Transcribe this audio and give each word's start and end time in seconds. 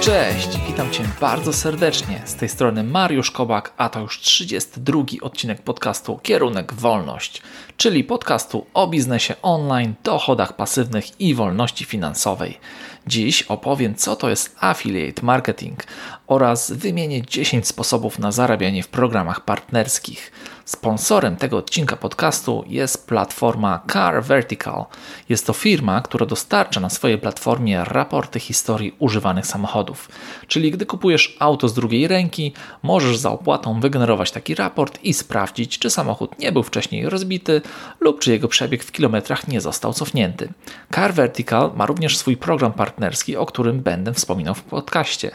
Cześć, 0.00 0.48
witam 0.66 0.90
Cię 0.90 1.04
bardzo 1.20 1.52
serdecznie. 1.52 2.22
Z 2.24 2.34
tej 2.34 2.48
strony 2.48 2.84
Mariusz 2.84 3.30
Kobak, 3.30 3.72
a 3.76 3.88
to 3.88 4.00
już 4.00 4.20
32 4.20 5.02
odcinek 5.22 5.62
podcastu 5.62 6.18
Kierunek 6.22 6.72
Wolność, 6.72 7.42
czyli 7.76 8.04
podcastu 8.04 8.66
o 8.74 8.86
biznesie 8.86 9.34
online, 9.42 9.94
dochodach 10.04 10.56
pasywnych 10.56 11.20
i 11.20 11.34
wolności 11.34 11.84
finansowej. 11.84 12.58
Dziś 13.06 13.42
opowiem, 13.42 13.94
co 13.94 14.16
to 14.16 14.30
jest 14.30 14.56
affiliate 14.60 15.22
marketing 15.22 15.84
oraz 16.30 16.72
wymienię 16.72 17.22
10 17.22 17.66
sposobów 17.66 18.18
na 18.18 18.32
zarabianie 18.32 18.82
w 18.82 18.88
programach 18.88 19.40
partnerskich. 19.40 20.32
Sponsorem 20.64 21.36
tego 21.36 21.56
odcinka 21.56 21.96
podcastu 21.96 22.64
jest 22.66 23.06
platforma 23.06 23.80
Car 23.92 24.24
Vertical. 24.24 24.84
Jest 25.28 25.46
to 25.46 25.52
firma, 25.52 26.00
która 26.00 26.26
dostarcza 26.26 26.80
na 26.80 26.90
swojej 26.90 27.18
platformie 27.18 27.84
raporty 27.84 28.40
historii 28.40 28.94
używanych 28.98 29.46
samochodów. 29.46 30.08
Czyli 30.46 30.70
gdy 30.70 30.86
kupujesz 30.86 31.36
auto 31.38 31.68
z 31.68 31.74
drugiej 31.74 32.08
ręki, 32.08 32.52
możesz 32.82 33.16
za 33.16 33.30
opłatą 33.30 33.80
wygenerować 33.80 34.30
taki 34.30 34.54
raport 34.54 34.98
i 35.02 35.14
sprawdzić, 35.14 35.78
czy 35.78 35.90
samochód 35.90 36.38
nie 36.38 36.52
był 36.52 36.62
wcześniej 36.62 37.08
rozbity 37.08 37.62
lub 38.00 38.20
czy 38.20 38.32
jego 38.32 38.48
przebieg 38.48 38.84
w 38.84 38.92
kilometrach 38.92 39.48
nie 39.48 39.60
został 39.60 39.92
cofnięty. 39.92 40.52
Car 40.94 41.14
Vertical 41.14 41.70
ma 41.76 41.86
również 41.86 42.18
swój 42.18 42.36
program 42.36 42.72
partnerski, 42.72 43.36
o 43.36 43.46
którym 43.46 43.80
będę 43.80 44.14
wspominał 44.14 44.54
w 44.54 44.62
podcaście. 44.62 45.30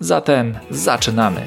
Zatem 0.00 0.35
zaczynamy. 0.70 1.42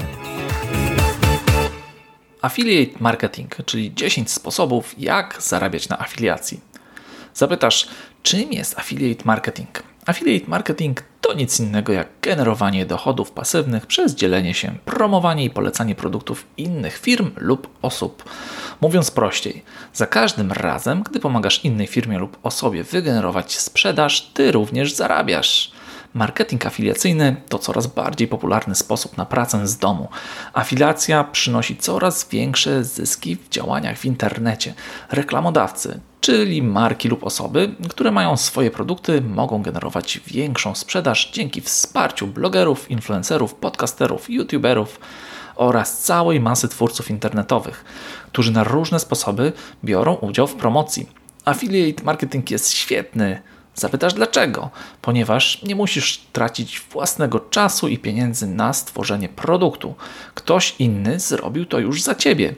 Affiliate 2.41 2.99
marketing, 2.99 3.55
czyli 3.65 3.93
10 3.93 4.31
sposobów, 4.31 4.95
jak 4.97 5.37
zarabiać 5.39 5.89
na 5.89 5.99
afiliacji. 5.99 6.59
Zapytasz, 7.33 7.87
czym 8.23 8.53
jest 8.53 8.79
affiliate 8.79 9.23
marketing? 9.25 9.83
Affiliate 10.05 10.47
marketing 10.47 11.03
to 11.21 11.33
nic 11.33 11.59
innego 11.59 11.93
jak 11.93 12.07
generowanie 12.21 12.85
dochodów 12.85 13.31
pasywnych 13.31 13.85
przez 13.85 14.15
dzielenie 14.15 14.53
się, 14.53 14.75
promowanie 14.85 15.43
i 15.45 15.49
polecanie 15.49 15.95
produktów 15.95 16.45
innych 16.57 16.97
firm 16.97 17.31
lub 17.37 17.67
osób. 17.81 18.23
Mówiąc 18.81 19.11
prościej, 19.11 19.63
za 19.93 20.07
każdym 20.07 20.51
razem, 20.51 21.03
gdy 21.03 21.19
pomagasz 21.19 21.65
innej 21.65 21.87
firmie 21.87 22.19
lub 22.19 22.37
osobie 22.43 22.83
wygenerować 22.83 23.59
sprzedaż, 23.59 24.21
ty 24.21 24.51
również 24.51 24.93
zarabiasz. 24.93 25.71
Marketing 26.13 26.65
afiliacyjny 26.65 27.35
to 27.49 27.59
coraz 27.59 27.87
bardziej 27.87 28.27
popularny 28.27 28.75
sposób 28.75 29.17
na 29.17 29.25
pracę 29.25 29.67
z 29.67 29.77
domu. 29.77 30.07
Afiliacja 30.53 31.23
przynosi 31.23 31.77
coraz 31.77 32.29
większe 32.29 32.83
zyski 32.83 33.35
w 33.35 33.49
działaniach 33.49 33.97
w 33.97 34.05
internecie. 34.05 34.73
Reklamodawcy, 35.11 35.99
czyli 36.21 36.61
marki 36.61 37.09
lub 37.09 37.23
osoby, 37.23 37.75
które 37.89 38.11
mają 38.11 38.37
swoje 38.37 38.71
produkty, 38.71 39.21
mogą 39.21 39.61
generować 39.61 40.19
większą 40.27 40.75
sprzedaż 40.75 41.31
dzięki 41.31 41.61
wsparciu 41.61 42.27
blogerów, 42.27 42.91
influencerów, 42.91 43.55
podcasterów, 43.55 44.29
youtuberów 44.29 44.99
oraz 45.55 45.99
całej 45.99 46.39
masy 46.39 46.67
twórców 46.67 47.09
internetowych, 47.09 47.85
którzy 48.31 48.51
na 48.51 48.63
różne 48.63 48.99
sposoby 48.99 49.53
biorą 49.83 50.13
udział 50.13 50.47
w 50.47 50.55
promocji. 50.55 51.09
Affiliate 51.45 52.03
marketing 52.03 52.51
jest 52.51 52.71
świetny 52.71 53.41
Zapytasz 53.79 54.13
dlaczego? 54.13 54.69
Ponieważ 55.01 55.63
nie 55.63 55.75
musisz 55.75 56.21
tracić 56.33 56.81
własnego 56.91 57.39
czasu 57.39 57.87
i 57.87 57.97
pieniędzy 57.97 58.47
na 58.47 58.73
stworzenie 58.73 59.29
produktu. 59.29 59.95
Ktoś 60.35 60.75
inny 60.79 61.19
zrobił 61.19 61.65
to 61.65 61.79
już 61.79 62.01
za 62.01 62.15
ciebie. 62.15 62.55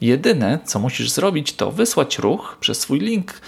Jedyne, 0.00 0.58
co 0.64 0.78
musisz 0.78 1.10
zrobić, 1.10 1.52
to 1.52 1.72
wysłać 1.72 2.18
ruch 2.18 2.56
przez 2.60 2.80
swój 2.80 3.00
link, 3.00 3.40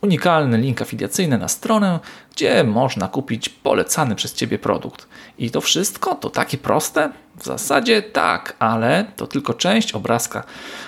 unikalny 0.00 0.58
link 0.58 0.82
afiliacyjny 0.82 1.38
na 1.38 1.48
stronę, 1.48 2.00
gdzie 2.34 2.64
można 2.64 3.08
kupić 3.08 3.48
polecany 3.48 4.14
przez 4.14 4.34
ciebie 4.34 4.58
produkt. 4.58 5.08
I 5.42 5.50
to 5.50 5.60
wszystko 5.60 6.14
to 6.14 6.30
takie 6.30 6.58
proste? 6.58 7.12
W 7.36 7.44
zasadzie 7.44 8.02
tak, 8.02 8.56
ale 8.58 9.04
to 9.16 9.26
tylko 9.26 9.54
część 9.54 9.92
obrazka, 9.92 10.44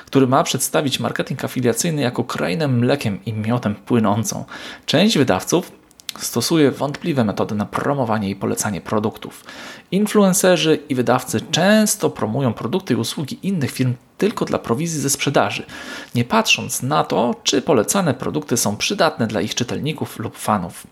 który 0.07 0.27
ma 0.27 0.43
przedstawić 0.43 1.01
marketing 1.01 1.45
afiliacyjny 1.45 2.03
jako 2.03 2.25
krainę 2.25 2.69
mlekiem 2.69 3.25
i 3.27 3.33
miodem 3.33 3.75
płynącą. 3.75 4.45
Część 4.87 5.19
wydawców 5.19 5.73
stosuje 6.19 6.71
wątpliwe 6.71 7.25
metody 7.25 7.55
na 7.55 7.67
promowanie 7.67 8.31
i 8.31 8.37
polecanie 8.37 8.81
produktów. 8.81 9.45
Influencerzy 9.91 10.79
i 10.89 10.95
wydawcy 10.95 11.41
często 11.41 12.11
promują 12.11 12.53
produkty 12.53 12.95
i 12.95 12.97
usługi 12.97 13.39
innych 13.43 13.71
firm 13.71 13.95
tylko 14.19 14.45
dla 14.45 14.59
prowizji 14.59 15.01
ze 15.01 15.11
sprzedaży, 15.11 15.67
nie 16.15 16.25
patrząc 16.25 16.83
na 16.83 17.05
to, 17.05 17.35
czy 17.43 17.63
polecane 17.63 18.15
produkty 18.15 18.57
są 18.57 18.77
przydatne 18.77 19.27
dla 19.27 19.41
ich 19.41 19.55
czytelników 19.55 20.19
lub 20.19 20.37
fanów. 20.37 20.87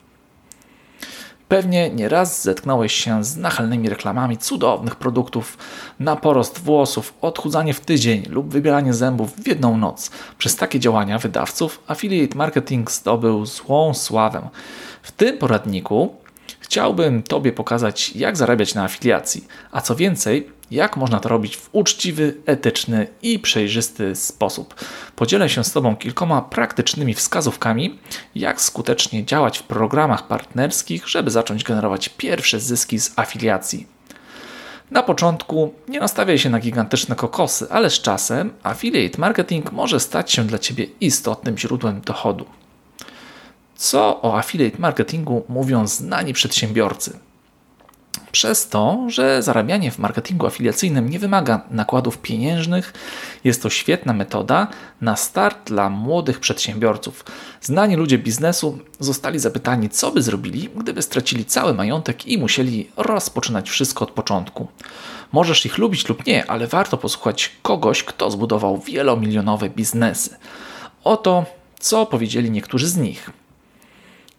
Pewnie 1.52 1.90
nieraz 1.90 2.42
zetknąłeś 2.42 2.92
się 2.92 3.24
z 3.24 3.36
nachalnymi 3.36 3.88
reklamami 3.88 4.38
cudownych 4.38 4.96
produktów 4.96 5.58
na 6.00 6.16
porost 6.16 6.58
włosów, 6.58 7.14
odchudzanie 7.20 7.74
w 7.74 7.80
tydzień 7.80 8.26
lub 8.28 8.48
wybieranie 8.48 8.94
zębów 8.94 9.32
w 9.36 9.46
jedną 9.46 9.76
noc. 9.76 10.10
Przez 10.38 10.56
takie 10.56 10.80
działania 10.80 11.18
wydawców 11.18 11.82
affiliate 11.86 12.38
marketing 12.38 12.90
zdobył 12.90 13.46
złą 13.46 13.94
sławę. 13.94 14.48
W 15.02 15.12
tym 15.12 15.38
poradniku 15.38 16.14
chciałbym 16.60 17.22
Tobie 17.22 17.52
pokazać, 17.52 18.16
jak 18.16 18.36
zarabiać 18.36 18.74
na 18.74 18.84
afiliacji, 18.84 19.46
a 19.72 19.80
co 19.80 19.96
więcej, 19.96 20.48
jak 20.72 20.96
można 20.96 21.20
to 21.20 21.28
robić 21.28 21.56
w 21.56 21.68
uczciwy, 21.72 22.34
etyczny 22.46 23.06
i 23.22 23.38
przejrzysty 23.38 24.16
sposób. 24.16 24.74
Podzielę 25.16 25.48
się 25.48 25.64
z 25.64 25.72
Tobą 25.72 25.96
kilkoma 25.96 26.42
praktycznymi 26.42 27.14
wskazówkami, 27.14 27.98
jak 28.34 28.60
skutecznie 28.60 29.24
działać 29.24 29.58
w 29.58 29.62
programach 29.62 30.26
partnerskich, 30.26 31.08
żeby 31.08 31.30
zacząć 31.30 31.64
generować 31.64 32.08
pierwsze 32.08 32.60
zyski 32.60 33.00
z 33.00 33.12
afiliacji. 33.16 33.86
Na 34.90 35.02
początku 35.02 35.74
nie 35.88 36.00
nastawiaj 36.00 36.38
się 36.38 36.50
na 36.50 36.60
gigantyczne 36.60 37.16
kokosy, 37.16 37.66
ale 37.70 37.90
z 37.90 38.00
czasem 38.00 38.52
affiliate 38.62 39.18
marketing 39.18 39.72
może 39.72 40.00
stać 40.00 40.32
się 40.32 40.44
dla 40.44 40.58
Ciebie 40.58 40.86
istotnym 41.00 41.58
źródłem 41.58 42.00
dochodu. 42.00 42.44
Co 43.76 44.22
o 44.22 44.38
affiliate 44.38 44.78
marketingu 44.78 45.44
mówią 45.48 45.86
znani 45.86 46.32
przedsiębiorcy? 46.32 47.18
Przez 48.32 48.68
to, 48.68 49.04
że 49.08 49.42
zarabianie 49.42 49.90
w 49.90 49.98
marketingu 49.98 50.46
afiliacyjnym 50.46 51.08
nie 51.08 51.18
wymaga 51.18 51.60
nakładów 51.70 52.18
pieniężnych, 52.18 52.92
jest 53.44 53.62
to 53.62 53.70
świetna 53.70 54.12
metoda 54.12 54.68
na 55.00 55.16
start 55.16 55.68
dla 55.68 55.90
młodych 55.90 56.40
przedsiębiorców. 56.40 57.24
Znani 57.60 57.96
ludzie 57.96 58.18
biznesu 58.18 58.78
zostali 59.00 59.38
zapytani, 59.38 59.90
co 59.90 60.10
by 60.10 60.22
zrobili, 60.22 60.68
gdyby 60.76 61.02
stracili 61.02 61.44
cały 61.44 61.74
majątek 61.74 62.26
i 62.26 62.38
musieli 62.38 62.90
rozpoczynać 62.96 63.70
wszystko 63.70 64.04
od 64.04 64.10
początku. 64.10 64.68
Możesz 65.32 65.66
ich 65.66 65.78
lubić 65.78 66.08
lub 66.08 66.26
nie, 66.26 66.50
ale 66.50 66.66
warto 66.66 66.98
posłuchać 66.98 67.52
kogoś, 67.62 68.02
kto 68.02 68.30
zbudował 68.30 68.78
wielomilionowe 68.78 69.70
biznesy. 69.70 70.36
Oto, 71.04 71.44
co 71.80 72.06
powiedzieli 72.06 72.50
niektórzy 72.50 72.88
z 72.88 72.96
nich. 72.96 73.41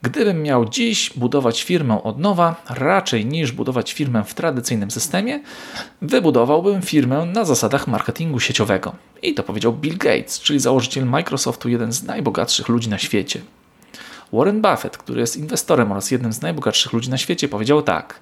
Gdybym 0.03 0.43
miał 0.43 0.65
dziś 0.65 1.09
budować 1.15 1.63
firmę 1.63 2.03
od 2.03 2.19
nowa, 2.19 2.63
raczej 2.69 3.25
niż 3.25 3.51
budować 3.51 3.93
firmę 3.93 4.23
w 4.23 4.33
tradycyjnym 4.33 4.91
systemie, 4.91 5.39
wybudowałbym 6.01 6.81
firmę 6.81 7.25
na 7.25 7.45
zasadach 7.45 7.87
marketingu 7.87 8.39
sieciowego. 8.39 8.95
I 9.21 9.33
to 9.33 9.43
powiedział 9.43 9.73
Bill 9.73 9.97
Gates, 9.97 10.39
czyli 10.39 10.59
założyciel 10.59 11.05
Microsoftu, 11.05 11.69
jeden 11.69 11.93
z 11.93 12.03
najbogatszych 12.03 12.67
ludzi 12.67 12.89
na 12.89 12.97
świecie. 12.97 13.41
Warren 14.33 14.61
Buffett, 14.61 14.97
który 14.97 15.21
jest 15.21 15.37
inwestorem 15.37 15.91
oraz 15.91 16.11
jednym 16.11 16.33
z 16.33 16.41
najbogatszych 16.41 16.93
ludzi 16.93 17.09
na 17.09 17.17
świecie, 17.17 17.47
powiedział 17.47 17.81
tak. 17.81 18.19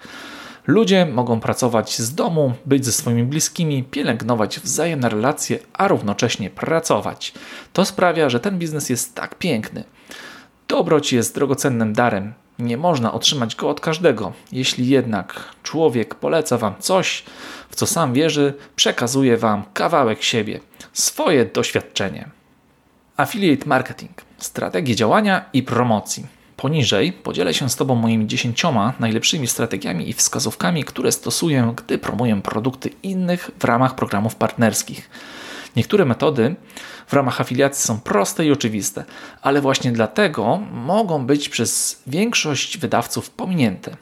Ludzie 0.67 1.05
mogą 1.05 1.39
pracować 1.39 1.97
z 1.97 2.15
domu, 2.15 2.53
być 2.65 2.85
ze 2.85 2.91
swoimi 2.91 3.23
bliskimi, 3.23 3.83
pielęgnować 3.83 4.59
wzajemne 4.59 5.09
relacje, 5.09 5.59
a 5.73 5.87
równocześnie 5.87 6.49
pracować. 6.49 7.33
To 7.73 7.85
sprawia, 7.85 8.29
że 8.29 8.39
ten 8.39 8.59
biznes 8.59 8.89
jest 8.89 9.15
tak 9.15 9.35
piękny. 9.35 9.83
Dobroć 10.71 11.13
jest 11.13 11.35
drogocennym 11.35 11.93
darem. 11.93 12.33
Nie 12.59 12.77
można 12.77 13.13
otrzymać 13.13 13.55
go 13.55 13.69
od 13.69 13.79
każdego. 13.79 14.33
Jeśli 14.51 14.87
jednak 14.87 15.43
człowiek 15.63 16.15
poleca 16.15 16.57
wam 16.57 16.73
coś, 16.79 17.23
w 17.69 17.75
co 17.75 17.87
sam 17.87 18.13
wierzy, 18.13 18.53
przekazuje 18.75 19.37
wam 19.37 19.63
kawałek 19.73 20.23
siebie, 20.23 20.59
swoje 20.93 21.45
doświadczenie. 21.45 22.29
Affiliate 23.17 23.65
marketing, 23.65 24.11
strategie 24.37 24.95
działania 24.95 25.45
i 25.53 25.63
promocji. 25.63 26.25
Poniżej 26.57 27.13
podzielę 27.13 27.53
się 27.53 27.69
z 27.69 27.75
Tobą 27.75 27.95
moimi 27.95 28.27
dziesięcioma 28.27 28.93
najlepszymi 28.99 29.47
strategiami 29.47 30.09
i 30.09 30.13
wskazówkami, 30.13 30.83
które 30.83 31.11
stosuję, 31.11 31.73
gdy 31.75 31.97
promuję 31.97 32.41
produkty 32.41 32.89
innych 33.03 33.51
w 33.59 33.63
ramach 33.63 33.95
programów 33.95 34.35
partnerskich. 34.35 35.09
Niektóre 35.75 36.05
metody 36.05 36.55
w 37.07 37.13
ramach 37.13 37.41
afiliacji 37.41 37.87
są 37.87 37.99
proste 37.99 38.45
i 38.45 38.51
oczywiste, 38.51 39.05
ale 39.41 39.61
właśnie 39.61 39.91
dlatego 39.91 40.57
mogą 40.71 41.25
być 41.25 41.49
przez 41.49 42.01
większość 42.07 42.77
wydawców 42.77 43.29
pominięte. 43.29 43.97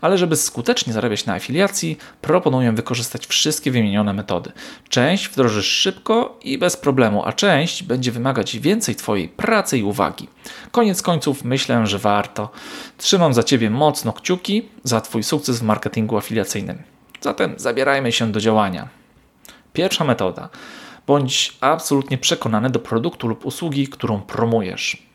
Ale 0.00 0.18
żeby 0.18 0.36
skutecznie 0.36 0.92
zarabiać 0.92 1.26
na 1.26 1.34
afiliacji, 1.34 1.98
proponuję 2.20 2.72
wykorzystać 2.72 3.26
wszystkie 3.26 3.70
wymienione 3.70 4.12
metody. 4.12 4.52
Część 4.88 5.28
wdrożysz 5.28 5.66
szybko 5.66 6.38
i 6.42 6.58
bez 6.58 6.76
problemu, 6.76 7.24
a 7.24 7.32
część 7.32 7.82
będzie 7.82 8.12
wymagać 8.12 8.58
więcej 8.58 8.94
Twojej 8.94 9.28
pracy 9.28 9.78
i 9.78 9.82
uwagi. 9.82 10.28
Koniec 10.70 11.02
końców 11.02 11.44
myślę, 11.44 11.86
że 11.86 11.98
warto. 11.98 12.50
Trzymam 12.98 13.34
za 13.34 13.42
Ciebie 13.42 13.70
mocno 13.70 14.12
kciuki 14.12 14.68
za 14.84 15.00
Twój 15.00 15.22
sukces 15.22 15.58
w 15.58 15.62
marketingu 15.62 16.16
afiliacyjnym. 16.16 16.82
Zatem 17.20 17.54
zabierajmy 17.56 18.12
się 18.12 18.32
do 18.32 18.40
działania. 18.40 19.01
Pierwsza 19.72 20.04
metoda. 20.04 20.48
Bądź 21.06 21.56
absolutnie 21.60 22.18
przekonany 22.18 22.70
do 22.70 22.78
produktu 22.78 23.28
lub 23.28 23.46
usługi, 23.46 23.88
którą 23.88 24.20
promujesz. 24.20 25.11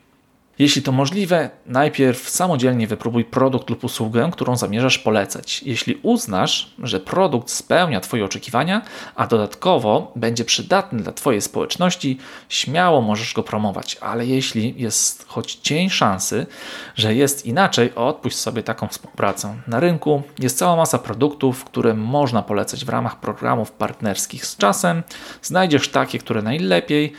Jeśli 0.58 0.82
to 0.82 0.92
możliwe, 0.92 1.50
najpierw 1.66 2.28
samodzielnie 2.28 2.86
wypróbuj 2.86 3.24
produkt 3.24 3.70
lub 3.70 3.84
usługę, 3.84 4.30
którą 4.32 4.56
zamierzasz 4.56 4.98
polecać. 4.98 5.62
Jeśli 5.62 5.98
uznasz, 6.02 6.74
że 6.82 7.00
produkt 7.00 7.50
spełnia 7.50 8.00
Twoje 8.00 8.24
oczekiwania, 8.24 8.82
a 9.14 9.26
dodatkowo 9.26 10.12
będzie 10.16 10.44
przydatny 10.44 11.02
dla 11.02 11.12
Twojej 11.12 11.40
społeczności, 11.40 12.18
śmiało 12.48 13.02
możesz 13.02 13.34
go 13.34 13.42
promować, 13.42 13.96
ale 14.00 14.26
jeśli 14.26 14.74
jest 14.76 15.24
choć 15.28 15.54
cień 15.54 15.90
szansy, 15.90 16.46
że 16.94 17.14
jest 17.14 17.46
inaczej, 17.46 17.94
odpuść 17.94 18.36
sobie 18.36 18.62
taką 18.62 18.88
współpracę. 18.88 19.56
Na 19.66 19.80
rynku 19.80 20.22
jest 20.38 20.58
cała 20.58 20.76
masa 20.76 20.98
produktów, 20.98 21.64
które 21.64 21.94
można 21.94 22.42
polecać 22.42 22.84
w 22.84 22.88
ramach 22.88 23.20
programów 23.20 23.72
partnerskich. 23.72 24.46
Z 24.46 24.56
czasem 24.56 25.02
znajdziesz 25.42 25.88
takie, 25.88 26.18
które 26.18 26.42
najlepiej 26.42 27.12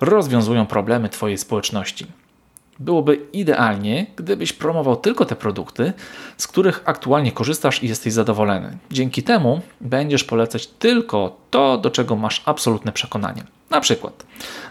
rozwiązują 0.00 0.66
problemy 0.66 1.08
Twojej 1.08 1.38
społeczności. 1.38 2.19
Byłoby 2.80 3.26
idealnie, 3.32 4.06
gdybyś 4.16 4.52
promował 4.52 4.96
tylko 4.96 5.24
te 5.24 5.36
produkty, 5.36 5.92
z 6.36 6.46
których 6.46 6.82
aktualnie 6.84 7.32
korzystasz 7.32 7.82
i 7.82 7.88
jesteś 7.88 8.12
zadowolony. 8.12 8.78
Dzięki 8.90 9.22
temu 9.22 9.60
będziesz 9.80 10.24
polecać 10.24 10.66
tylko 10.66 11.36
to, 11.50 11.78
do 11.78 11.90
czego 11.90 12.16
masz 12.16 12.42
absolutne 12.44 12.92
przekonanie. 12.92 13.44
Na 13.70 13.80
przykład 13.80 14.26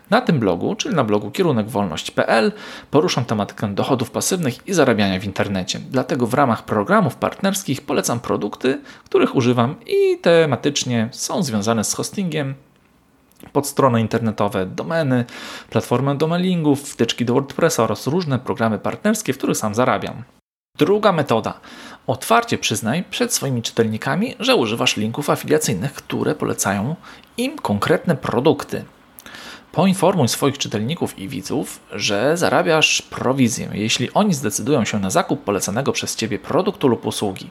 na 0.09 0.21
tym 0.21 0.39
blogu, 0.39 0.75
czyli 0.75 0.95
na 0.95 1.03
blogu 1.03 1.31
kierunekwolność.pl, 1.31 2.51
poruszam 2.91 3.25
tematykę 3.25 3.75
dochodów 3.75 4.11
pasywnych 4.11 4.67
i 4.67 4.73
zarabiania 4.73 5.19
w 5.19 5.25
internecie. 5.25 5.79
Dlatego 5.91 6.27
w 6.27 6.33
ramach 6.33 6.65
programów 6.65 7.15
partnerskich 7.15 7.81
polecam 7.81 8.19
produkty, 8.19 8.81
których 9.05 9.35
używam 9.35 9.75
i 9.87 10.17
tematycznie 10.21 11.09
są 11.11 11.43
związane 11.43 11.83
z 11.83 11.93
hostingiem, 11.93 12.55
podstrony 13.53 14.01
internetowe, 14.01 14.65
domeny, 14.65 15.25
platformę 15.69 16.15
do 16.15 16.27
mailingów, 16.27 16.89
wtyczki 16.89 17.25
do 17.25 17.33
WordPressa 17.33 17.83
oraz 17.83 18.07
różne 18.07 18.39
programy 18.39 18.79
partnerskie, 18.79 19.33
w 19.33 19.37
których 19.37 19.57
sam 19.57 19.75
zarabiam. 19.75 20.23
Druga 20.77 21.11
metoda. 21.11 21.59
Otwarcie 22.07 22.57
przyznaj 22.57 23.03
przed 23.03 23.33
swoimi 23.33 23.61
czytelnikami, 23.61 24.35
że 24.39 24.55
używasz 24.55 24.97
linków 24.97 25.29
afiliacyjnych, 25.29 25.93
które 25.93 26.35
polecają 26.35 26.95
im 27.37 27.57
konkretne 27.57 28.15
produkty. 28.15 28.85
Poinformuj 29.71 30.27
swoich 30.27 30.57
czytelników 30.57 31.19
i 31.19 31.27
widzów, 31.27 31.79
że 31.91 32.37
zarabiasz 32.37 33.01
prowizję, 33.01 33.69
jeśli 33.73 34.13
oni 34.13 34.33
zdecydują 34.33 34.85
się 34.85 34.99
na 34.99 35.09
zakup 35.09 35.43
polecanego 35.43 35.91
przez 35.91 36.15
Ciebie 36.15 36.39
produktu 36.39 36.87
lub 36.87 37.05
usługi. 37.05 37.49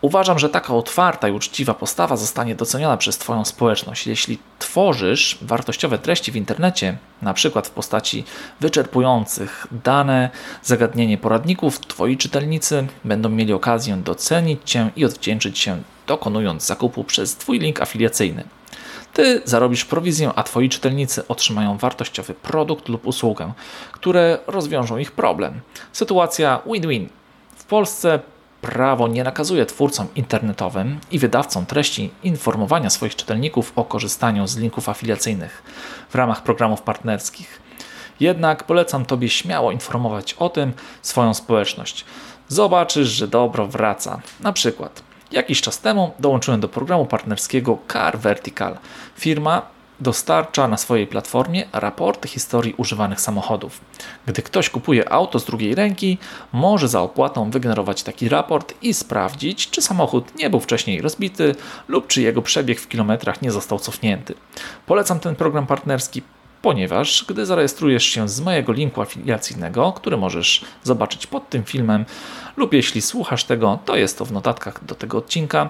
Uważam, 0.00 0.38
że 0.38 0.48
taka 0.48 0.74
otwarta 0.74 1.28
i 1.28 1.32
uczciwa 1.32 1.74
postawa 1.74 2.16
zostanie 2.16 2.54
doceniona 2.54 2.96
przez 2.96 3.18
Twoją 3.18 3.44
społeczność. 3.44 4.06
Jeśli 4.06 4.38
tworzysz 4.58 5.38
wartościowe 5.42 5.98
treści 5.98 6.32
w 6.32 6.36
internecie, 6.36 6.98
na 7.22 7.34
przykład 7.34 7.66
w 7.66 7.70
postaci 7.70 8.24
wyczerpujących 8.60 9.66
dane, 9.84 10.30
zagadnienie 10.62 11.18
poradników, 11.18 11.80
Twoi 11.80 12.16
czytelnicy 12.16 12.86
będą 13.04 13.28
mieli 13.28 13.52
okazję 13.52 13.96
docenić 13.96 14.60
Cię 14.64 14.90
i 14.96 15.04
odwdzięczyć 15.04 15.58
się, 15.58 15.82
dokonując 16.06 16.66
zakupu 16.66 17.04
przez 17.04 17.36
Twój 17.36 17.58
link 17.58 17.80
afiliacyjny. 17.80 18.44
Ty 19.12 19.42
zarobisz 19.44 19.84
prowizję, 19.84 20.32
a 20.36 20.42
Twoi 20.42 20.68
czytelnicy 20.68 21.28
otrzymają 21.28 21.78
wartościowy 21.78 22.34
produkt 22.34 22.88
lub 22.88 23.06
usługę, 23.06 23.52
które 23.92 24.38
rozwiążą 24.46 24.98
ich 24.98 25.12
problem. 25.12 25.60
Sytuacja 25.92 26.60
win-win. 26.66 27.08
W 27.56 27.64
Polsce 27.64 28.20
prawo 28.60 29.08
nie 29.08 29.24
nakazuje 29.24 29.66
twórcom 29.66 30.06
internetowym 30.16 31.00
i 31.10 31.18
wydawcom 31.18 31.66
treści 31.66 32.10
informowania 32.22 32.90
swoich 32.90 33.16
czytelników 33.16 33.72
o 33.76 33.84
korzystaniu 33.84 34.46
z 34.46 34.56
linków 34.56 34.88
afiliacyjnych 34.88 35.62
w 36.10 36.14
ramach 36.14 36.42
programów 36.42 36.82
partnerskich. 36.82 37.60
Jednak 38.20 38.64
polecam 38.64 39.04
Tobie 39.04 39.28
śmiało 39.28 39.72
informować 39.72 40.34
o 40.34 40.48
tym 40.48 40.72
swoją 41.02 41.34
społeczność. 41.34 42.04
Zobaczysz, 42.48 43.08
że 43.08 43.28
dobro 43.28 43.66
wraca. 43.66 44.20
Na 44.40 44.52
przykład 44.52 45.08
Jakiś 45.32 45.60
czas 45.60 45.80
temu 45.80 46.12
dołączyłem 46.18 46.60
do 46.60 46.68
programu 46.68 47.06
partnerskiego 47.06 47.78
Car 47.92 48.18
Vertical. 48.18 48.78
Firma 49.16 49.62
dostarcza 50.00 50.68
na 50.68 50.76
swojej 50.76 51.06
platformie 51.06 51.68
raporty 51.72 52.28
historii 52.28 52.74
używanych 52.76 53.20
samochodów. 53.20 53.80
Gdy 54.26 54.42
ktoś 54.42 54.70
kupuje 54.70 55.12
auto 55.12 55.38
z 55.38 55.44
drugiej 55.44 55.74
ręki, 55.74 56.18
może 56.52 56.88
za 56.88 57.00
opłatą 57.00 57.50
wygenerować 57.50 58.02
taki 58.02 58.28
raport 58.28 58.74
i 58.82 58.94
sprawdzić, 58.94 59.70
czy 59.70 59.82
samochód 59.82 60.34
nie 60.34 60.50
był 60.50 60.60
wcześniej 60.60 61.00
rozbity 61.00 61.54
lub 61.88 62.06
czy 62.06 62.22
jego 62.22 62.42
przebieg 62.42 62.80
w 62.80 62.88
kilometrach 62.88 63.42
nie 63.42 63.50
został 63.50 63.78
cofnięty. 63.78 64.34
Polecam 64.86 65.20
ten 65.20 65.36
program 65.36 65.66
partnerski 65.66 66.22
ponieważ 66.62 67.24
gdy 67.28 67.46
zarejestrujesz 67.46 68.04
się 68.04 68.28
z 68.28 68.40
mojego 68.40 68.72
linku 68.72 69.00
afiliacyjnego, 69.00 69.92
który 69.92 70.16
możesz 70.16 70.64
zobaczyć 70.84 71.26
pod 71.26 71.48
tym 71.48 71.64
filmem, 71.64 72.04
lub 72.56 72.72
jeśli 72.72 73.02
słuchasz 73.02 73.44
tego, 73.44 73.78
to 73.84 73.96
jest 73.96 74.18
to 74.18 74.24
w 74.24 74.32
notatkach 74.32 74.84
do 74.84 74.94
tego 74.94 75.18
odcinka, 75.18 75.68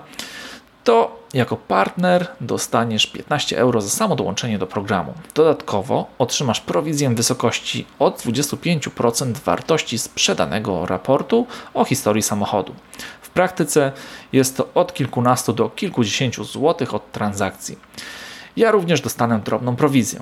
to 0.89 1.19
jako 1.35 1.57
partner 1.57 2.27
dostaniesz 2.41 3.07
15 3.07 3.59
euro 3.59 3.81
za 3.81 3.91
samo 3.91 4.17
dołączenie 4.17 4.59
do 4.59 4.67
programu. 4.67 5.15
Dodatkowo 5.35 6.07
otrzymasz 6.19 6.61
prowizję 6.61 7.11
w 7.11 7.15
wysokości 7.15 7.87
od 7.99 8.23
25% 8.23 9.33
wartości 9.33 9.99
sprzedanego 9.99 10.87
raportu 10.87 11.47
o 11.75 11.85
historii 11.85 12.23
samochodu. 12.23 12.75
W 13.21 13.29
praktyce 13.29 13.93
jest 14.33 14.57
to 14.57 14.69
od 14.75 14.95
kilkunastu 14.95 15.53
do 15.53 15.69
kilkudziesięciu 15.69 16.45
złotych 16.45 16.95
od 16.95 17.13
transakcji. 17.13 17.79
Ja 18.57 18.71
również 18.71 19.01
dostanę 19.01 19.39
drobną 19.39 19.77
prowizję. 19.77 20.21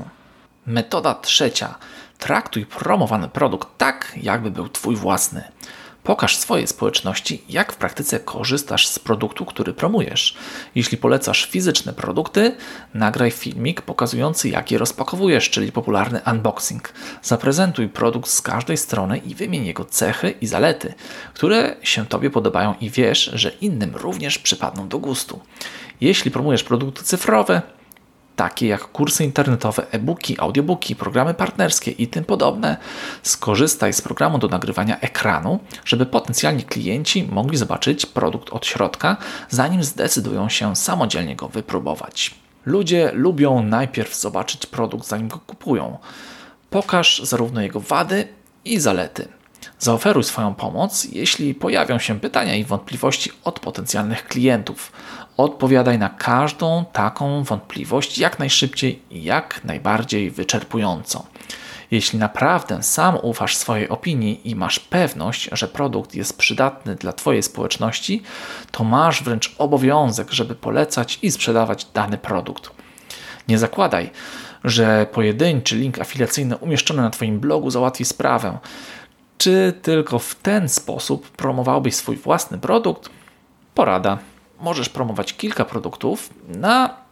Metoda 0.67 1.15
trzecia. 1.15 1.75
Traktuj 2.19 2.67
promowany 2.67 3.29
produkt 3.29 3.69
tak, 3.79 4.13
jakby 4.23 4.51
był 4.51 4.69
Twój 4.69 4.97
własny. 4.97 5.45
Pokaż 6.07 6.37
swojej 6.37 6.67
społeczności, 6.67 7.43
jak 7.49 7.73
w 7.73 7.77
praktyce 7.77 8.21
korzystasz 8.21 8.89
z 8.89 8.99
produktu, 8.99 9.45
który 9.45 9.73
promujesz. 9.73 10.37
Jeśli 10.75 10.99
polecasz 10.99 11.47
fizyczne 11.51 11.93
produkty, 11.93 12.57
nagraj 12.95 13.31
filmik 13.31 13.83
pokazujący, 13.83 14.49
jak 14.49 14.71
je 14.71 14.79
rozpakowujesz, 14.79 15.51
czyli 15.51 15.73
popularny 15.73 16.21
unboxing. 16.33 16.93
Zaprezentuj 17.23 17.89
produkt 17.89 18.31
z 18.31 18.43
każdej 18.43 18.77
strony 18.77 19.19
i 19.19 19.35
wymień 19.35 19.67
jego 19.67 19.85
cechy 19.85 20.35
i 20.41 20.47
zalety, 20.47 20.95
które 21.35 21.77
się 21.83 22.07
Tobie 22.07 22.31
podobają 22.31 22.75
i 22.81 22.91
wiesz, 22.91 23.31
że 23.35 23.51
innym 23.51 23.97
również 23.97 24.39
przypadną 24.39 24.89
do 24.89 24.99
gustu. 24.99 25.41
Jeśli 26.01 26.31
promujesz 26.31 26.65
produkty 26.65 27.05
cyfrowe, 27.05 27.63
takie 28.37 28.67
jak 28.67 28.81
kursy 28.81 29.25
internetowe, 29.25 29.87
e-booki, 29.91 30.41
audiobooki, 30.41 30.97
programy 30.97 31.35
partnerskie 31.35 31.91
i 31.91 32.09
tym 32.09 32.25
podobne, 32.25 32.77
skorzystaj 33.23 33.93
z 33.93 34.01
programu 34.01 34.39
do 34.39 34.49
nagrywania 34.49 35.01
ekranu, 35.01 35.59
żeby 35.85 36.07
potencjalni 36.07 36.63
klienci 36.63 37.29
mogli 37.31 37.57
zobaczyć 37.57 38.07
produkt 38.07 38.51
od 38.51 38.67
środka, 38.67 39.17
zanim 39.49 39.85
zdecydują 39.85 40.49
się 40.49 40.77
samodzielnie 40.77 41.37
go 41.37 41.49
wypróbować. 41.49 42.35
Ludzie 42.67 43.11
lubią 43.15 43.63
najpierw 43.63 44.17
zobaczyć 44.17 44.67
produkt, 44.67 45.09
zanim 45.09 45.29
go 45.29 45.39
kupują. 45.39 45.99
Pokaż 46.71 47.23
zarówno 47.23 47.61
jego 47.61 47.81
wady 47.81 48.29
i 48.65 48.81
zalety. 48.81 49.29
Zaoferuj 49.79 50.25
swoją 50.25 50.55
pomoc, 50.55 51.05
jeśli 51.13 51.55
pojawią 51.55 51.99
się 51.99 52.21
pytania 52.21 52.55
i 52.55 52.65
wątpliwości 52.65 53.31
od 53.45 53.61
potencjalnych 53.61 54.25
klientów. 54.29 54.93
Odpowiadaj 55.37 55.99
na 55.99 56.09
każdą 56.09 56.85
taką 56.93 57.45
wątpliwość 57.45 58.19
jak 58.19 58.39
najszybciej 58.39 59.03
i 59.11 59.23
jak 59.23 59.65
najbardziej 59.65 60.31
wyczerpująco. 60.31 61.27
Jeśli 61.91 62.19
naprawdę 62.19 62.83
sam 62.83 63.19
ufasz 63.23 63.57
swojej 63.57 63.89
opinii 63.89 64.51
i 64.51 64.55
masz 64.55 64.79
pewność, 64.79 65.49
że 65.53 65.69
produkt 65.69 66.15
jest 66.15 66.39
przydatny 66.39 66.95
dla 66.95 67.13
Twojej 67.13 67.43
społeczności, 67.43 68.23
to 68.71 68.85
masz 68.85 69.23
wręcz 69.23 69.55
obowiązek, 69.59 70.31
żeby 70.31 70.55
polecać 70.55 71.19
i 71.23 71.31
sprzedawać 71.31 71.85
dany 71.85 72.19
produkt. 72.19 72.71
Nie 73.49 73.59
zakładaj, 73.59 74.11
że 74.65 75.07
pojedynczy 75.13 75.77
link 75.77 75.99
afiliacyjny 75.99 76.57
umieszczony 76.57 77.03
na 77.03 77.11
Twoim 77.11 77.41
blogu 77.41 77.71
załatwi 77.71 78.05
sprawę. 78.05 78.59
Czy 79.39 79.73
tylko 79.83 80.19
w 80.19 80.35
ten 80.35 80.69
sposób 80.69 81.31
promowałbyś 81.31 81.95
swój 81.95 82.17
własny 82.17 82.59
produkt? 82.59 83.11
Porada. 83.75 84.19
Możesz 84.61 84.89
promować 84.89 85.37
kilka 85.37 85.65
produktów 85.65 86.31
na 86.49 87.07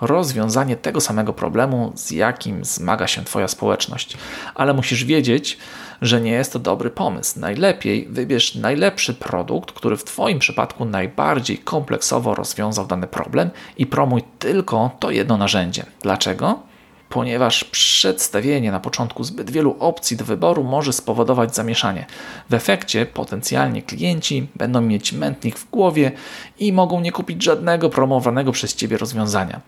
rozwiązanie 0.00 0.76
tego 0.76 1.00
samego 1.00 1.32
problemu, 1.32 1.92
z 1.94 2.10
jakim 2.10 2.64
zmaga 2.64 3.06
się 3.06 3.24
Twoja 3.24 3.48
społeczność. 3.48 4.16
Ale 4.54 4.74
musisz 4.74 5.04
wiedzieć, 5.04 5.58
że 6.02 6.20
nie 6.20 6.30
jest 6.30 6.52
to 6.52 6.58
dobry 6.58 6.90
pomysł. 6.90 7.40
Najlepiej 7.40 8.06
wybierz 8.10 8.54
najlepszy 8.54 9.14
produkt, 9.14 9.72
który 9.72 9.96
w 9.96 10.04
Twoim 10.04 10.38
przypadku 10.38 10.84
najbardziej 10.84 11.58
kompleksowo 11.58 12.34
rozwiązał 12.34 12.86
dany 12.86 13.06
problem 13.06 13.50
i 13.76 13.86
promuj 13.86 14.22
tylko 14.38 14.90
to 15.00 15.10
jedno 15.10 15.36
narzędzie. 15.36 15.86
Dlaczego? 16.02 16.73
Ponieważ 17.14 17.64
przedstawienie 17.64 18.72
na 18.72 18.80
początku 18.80 19.24
zbyt 19.24 19.50
wielu 19.50 19.76
opcji 19.78 20.16
do 20.16 20.24
wyboru 20.24 20.64
może 20.64 20.92
spowodować 20.92 21.54
zamieszanie. 21.54 22.06
W 22.50 22.54
efekcie 22.54 23.06
potencjalnie 23.06 23.82
klienci 23.82 24.46
będą 24.56 24.80
mieć 24.80 25.12
mętnik 25.12 25.58
w 25.58 25.70
głowie 25.70 26.12
i 26.58 26.72
mogą 26.72 27.00
nie 27.00 27.12
kupić 27.12 27.42
żadnego 27.42 27.90
promowanego 27.90 28.52
przez 28.52 28.74
Ciebie 28.74 28.98
rozwiązania. 28.98 29.60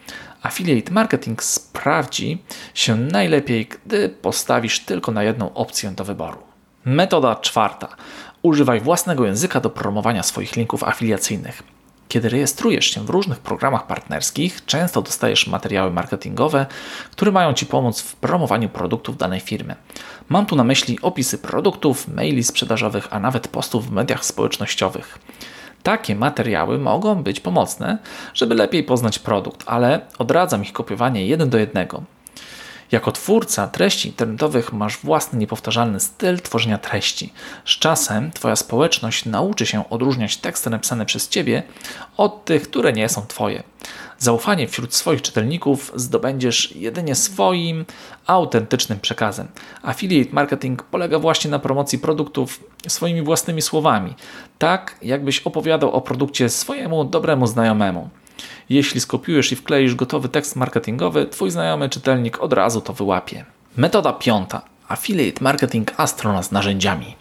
Affiliate 0.42 0.92
marketing 0.92 1.42
sprawdzi 1.42 2.42
się 2.74 2.96
najlepiej, 2.96 3.68
gdy 3.86 4.08
postawisz 4.08 4.80
tylko 4.80 5.12
na 5.12 5.22
jedną 5.22 5.54
opcję 5.54 5.90
do 5.90 6.04
wyboru. 6.04 6.38
Metoda 6.84 7.36
czwarta. 7.36 7.88
Używaj 8.42 8.80
własnego 8.80 9.26
języka 9.26 9.60
do 9.60 9.70
promowania 9.70 10.22
swoich 10.22 10.56
linków 10.56 10.84
afiliacyjnych. 10.84 11.62
Kiedy 12.08 12.28
rejestrujesz 12.28 12.86
się 12.86 13.04
w 13.04 13.10
różnych 13.10 13.38
programach 13.38 13.86
partnerskich, 13.86 14.64
często 14.64 15.02
dostajesz 15.02 15.46
materiały 15.46 15.90
marketingowe, 15.90 16.66
które 17.10 17.32
mają 17.32 17.52
Ci 17.54 17.66
pomóc 17.66 18.00
w 18.00 18.16
promowaniu 18.16 18.68
produktów 18.68 19.16
danej 19.16 19.40
firmy. 19.40 19.74
Mam 20.28 20.46
tu 20.46 20.56
na 20.56 20.64
myśli 20.64 20.98
opisy 21.02 21.38
produktów, 21.38 22.08
maili 22.08 22.44
sprzedażowych, 22.44 23.08
a 23.10 23.20
nawet 23.20 23.48
postów 23.48 23.86
w 23.86 23.92
mediach 23.92 24.24
społecznościowych. 24.24 25.18
Takie 25.82 26.16
materiały 26.16 26.78
mogą 26.78 27.22
być 27.22 27.40
pomocne, 27.40 27.98
żeby 28.34 28.54
lepiej 28.54 28.84
poznać 28.84 29.18
produkt, 29.18 29.64
ale 29.66 30.00
odradzam 30.18 30.62
ich 30.62 30.72
kopiowanie 30.72 31.26
jeden 31.26 31.50
do 31.50 31.58
jednego. 31.58 32.02
Jako 32.92 33.12
twórca 33.12 33.68
treści 33.68 34.08
internetowych 34.08 34.72
masz 34.72 34.98
własny 34.98 35.38
niepowtarzalny 35.38 36.00
styl 36.00 36.40
tworzenia 36.40 36.78
treści. 36.78 37.32
Z 37.64 37.70
czasem 37.70 38.30
Twoja 38.30 38.56
społeczność 38.56 39.24
nauczy 39.24 39.66
się 39.66 39.90
odróżniać 39.90 40.36
teksty 40.36 40.70
napisane 40.70 41.06
przez 41.06 41.28
Ciebie 41.28 41.62
od 42.16 42.44
tych, 42.44 42.62
które 42.62 42.92
nie 42.92 43.08
są 43.08 43.26
Twoje. 43.26 43.62
Zaufanie 44.18 44.68
wśród 44.68 44.94
swoich 44.94 45.22
czytelników 45.22 45.92
zdobędziesz 45.94 46.76
jedynie 46.76 47.14
swoim 47.14 47.84
autentycznym 48.26 49.00
przekazem. 49.00 49.48
Affiliate 49.82 50.32
marketing 50.32 50.82
polega 50.82 51.18
właśnie 51.18 51.50
na 51.50 51.58
promocji 51.58 51.98
produktów 51.98 52.64
swoimi 52.88 53.22
własnymi 53.22 53.62
słowami, 53.62 54.14
tak 54.58 54.96
jakbyś 55.02 55.40
opowiadał 55.40 55.90
o 55.90 56.00
produkcie 56.00 56.48
swojemu 56.48 57.04
dobremu 57.04 57.46
znajomemu. 57.46 58.10
Jeśli 58.68 59.00
skopiujesz 59.00 59.52
i 59.52 59.56
wkleisz 59.56 59.94
gotowy 59.94 60.28
tekst 60.28 60.56
marketingowy, 60.56 61.26
Twój 61.26 61.50
znajomy 61.50 61.88
czytelnik 61.88 62.40
od 62.40 62.52
razu 62.52 62.80
to 62.80 62.92
wyłapie. 62.92 63.44
Metoda 63.76 64.12
piąta. 64.12 64.62
Affiliate 64.88 65.44
marketing, 65.44 65.92
a 65.96 66.06
strona 66.06 66.42
z 66.42 66.52
narzędziami. 66.52 67.14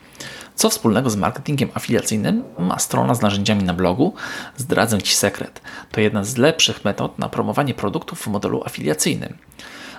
Co 0.56 0.70
wspólnego 0.70 1.10
z 1.10 1.16
marketingiem 1.16 1.70
afiliacyjnym 1.74 2.44
ma 2.60 2.80
strona 2.80 3.16
z 3.16 3.22
narzędziami 3.22 3.64
na 3.64 3.74
blogu? 3.74 4.14
Zdradzę 4.58 5.02
Ci 5.02 5.16
sekret. 5.16 5.62
To 5.92 6.02
jedna 6.02 6.24
z 6.24 6.38
lepszych 6.38 6.86
metod 6.86 7.20
na 7.20 7.30
promowanie 7.30 7.74
produktów 7.74 8.22
w 8.22 8.28
modelu 8.28 8.64
afiliacyjnym. 8.66 9.38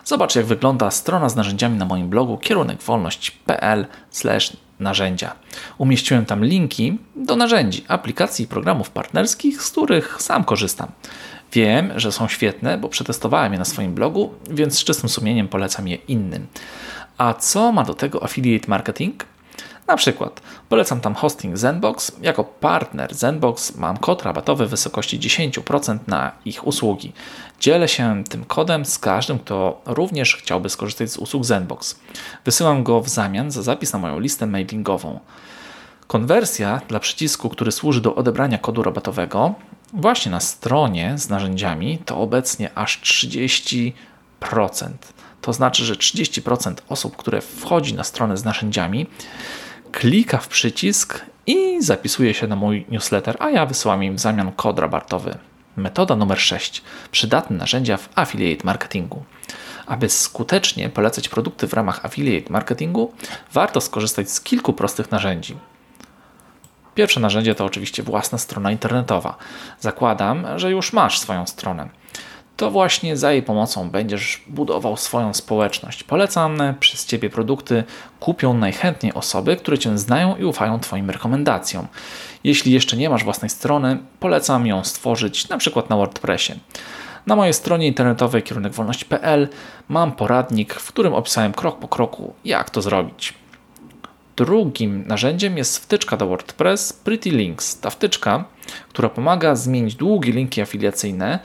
Zobacz, 0.04 0.37
jak 0.37 0.46
wygląda 0.46 0.90
strona 0.90 1.28
z 1.28 1.37
narzędziami 1.37 1.78
na 1.78 1.85
moim 1.85 2.08
blogu 2.08 2.38
kierunekwolność.pl 2.38 3.87
narzędzia. 4.80 5.35
Umieściłem 5.78 6.26
tam 6.26 6.45
linki 6.45 6.99
do 7.16 7.37
narzędzi, 7.37 7.85
aplikacji 7.88 8.45
i 8.45 8.49
programów 8.49 8.90
partnerskich, 8.90 9.62
z 9.62 9.71
których 9.71 10.23
sam 10.23 10.45
korzystam. 10.45 10.88
Wiem, 11.52 11.92
że 11.97 12.12
są 12.12 12.28
świetne, 12.28 12.78
bo 12.78 12.88
przetestowałem 12.88 13.52
je 13.52 13.59
na 13.59 13.64
swoim 13.64 13.95
blogu, 13.95 14.35
więc 14.50 14.78
z 14.78 14.85
czystym 14.85 15.09
sumieniem 15.09 15.49
polecam 15.49 15.88
je 15.88 15.97
innym. 15.97 16.47
A 17.18 17.35
co 17.35 17.73
ma 17.73 17.85
do 17.85 17.95
tego 17.95 18.23
affiliate 18.25 18.68
marketing? 18.68 19.25
Na 19.87 19.97
przykład 19.97 20.40
polecam 20.69 21.00
tam 21.00 21.14
hosting 21.14 21.57
Zenbox. 21.57 22.12
Jako 22.23 22.45
partner 22.45 23.14
Zenbox 23.14 23.76
mam 23.76 23.97
kod 23.97 24.23
rabatowy 24.23 24.66
w 24.66 24.71
wysokości 24.71 25.19
10% 25.21 25.99
na 26.07 26.33
ich 26.45 26.66
usługi. 26.66 27.12
Dzielę 27.61 27.88
się 27.88 28.25
tym 28.28 28.45
kodem 28.45 28.85
z 28.85 28.99
każdym, 28.99 29.38
kto 29.38 29.81
również 29.87 30.37
chciałby 30.37 30.69
skorzystać 30.69 31.11
z 31.11 31.16
usług 31.16 31.45
Zenbox. 31.45 32.00
Wysyłam 32.45 32.83
go 32.83 33.00
w 33.00 33.09
zamian 33.09 33.50
za 33.50 33.62
zapis 33.62 33.93
na 33.93 33.99
moją 33.99 34.21
listę 34.21 34.47
mailingową. 34.47 35.21
Konwersja 36.07 36.81
dla 36.88 37.00
przycisku, 37.00 37.49
który 37.49 37.73
służy 37.73 38.00
do 38.00 38.14
odebrania 38.14 38.59
kodu 38.59 38.83
rabatowego, 38.83 39.55
właśnie 39.93 40.33
na 40.33 40.40
stronie 40.40 41.14
z 41.19 41.28
narzędziami, 41.28 41.99
to 41.99 42.19
obecnie 42.19 42.71
aż 42.75 43.00
30%. 43.00 43.93
To 45.40 45.52
znaczy, 45.52 45.85
że 45.85 45.95
30% 45.95 46.75
osób, 46.88 47.16
które 47.16 47.40
wchodzi 47.40 47.95
na 47.95 48.05
stronę 48.05 48.37
z 48.37 48.45
narzędziami, 48.45 49.07
klika 49.93 50.38
w 50.38 50.49
przycisk 50.49 51.25
i 51.47 51.83
zapisuje 51.83 52.35
się 52.35 52.47
na 52.47 52.57
mój 52.57 52.87
newsletter, 52.88 53.37
a 53.38 53.50
ja 53.50 53.66
wysyłam 53.66 54.05
im 54.05 54.16
w 54.16 54.21
zamian 54.21 54.52
kod 54.52 54.78
rabatowy. 54.78 55.38
Metoda 55.76 56.16
numer 56.16 56.40
6. 56.40 56.83
Przydatne 57.11 57.57
narzędzia 57.57 57.97
w 57.97 58.09
affiliate 58.14 58.64
marketingu. 58.64 59.25
Aby 59.87 60.09
skutecznie 60.09 60.88
polecać 60.88 61.28
produkty 61.28 61.66
w 61.66 61.73
ramach 61.73 62.05
affiliate 62.05 62.52
marketingu, 62.52 63.12
warto 63.52 63.81
skorzystać 63.81 64.31
z 64.31 64.40
kilku 64.40 64.73
prostych 64.73 65.11
narzędzi. 65.11 65.57
Pierwsze 66.95 67.21
narzędzie 67.21 67.55
to 67.55 67.64
oczywiście 67.64 68.02
własna 68.02 68.38
strona 68.38 68.71
internetowa. 68.71 69.37
Zakładam, 69.81 70.47
że 70.57 70.71
już 70.71 70.93
masz 70.93 71.19
swoją 71.19 71.47
stronę 71.47 71.88
to 72.56 72.70
właśnie 72.70 73.16
za 73.16 73.32
jej 73.32 73.42
pomocą 73.42 73.90
będziesz 73.90 74.42
budował 74.46 74.96
swoją 74.96 75.34
społeczność. 75.34 76.04
Polecane 76.04 76.75
przez 76.80 77.06
Ciebie 77.06 77.30
produkty 77.30 77.84
kupią 78.20 78.54
najchętniej 78.54 79.14
osoby, 79.14 79.56
które 79.56 79.78
Cię 79.78 79.98
znają 79.98 80.36
i 80.36 80.44
ufają 80.44 80.80
Twoim 80.80 81.10
rekomendacjom. 81.10 81.86
Jeśli 82.44 82.72
jeszcze 82.72 82.96
nie 82.96 83.10
masz 83.10 83.25
własnej 83.25 83.50
strony, 83.50 83.98
polecam 84.20 84.66
ją 84.66 84.84
stworzyć 84.84 85.48
na 85.48 85.58
przykład 85.58 85.90
na 85.90 85.96
WordPressie. 85.96 86.52
Na 87.26 87.36
mojej 87.36 87.54
stronie 87.54 87.86
internetowej 87.86 88.42
kierunekwolność.pl 88.42 89.48
mam 89.88 90.12
poradnik, 90.12 90.75
w 90.75 90.88
którym 90.88 91.14
opisałem 91.14 91.52
krok 91.52 91.78
po 91.78 91.88
kroku, 91.88 92.34
jak 92.44 92.70
to 92.70 92.82
zrobić. 92.82 93.34
Drugim 94.36 95.04
narzędziem 95.06 95.58
jest 95.58 95.78
wtyczka 95.78 96.16
do 96.16 96.26
WordPress 96.26 96.92
Pretty 96.92 97.30
Links. 97.30 97.80
Ta 97.80 97.90
wtyczka, 97.90 98.44
która 98.88 99.08
pomaga 99.08 99.54
zmienić 99.54 99.94
długie 99.94 100.32
linki 100.32 100.60
afiliacyjne 100.60 101.38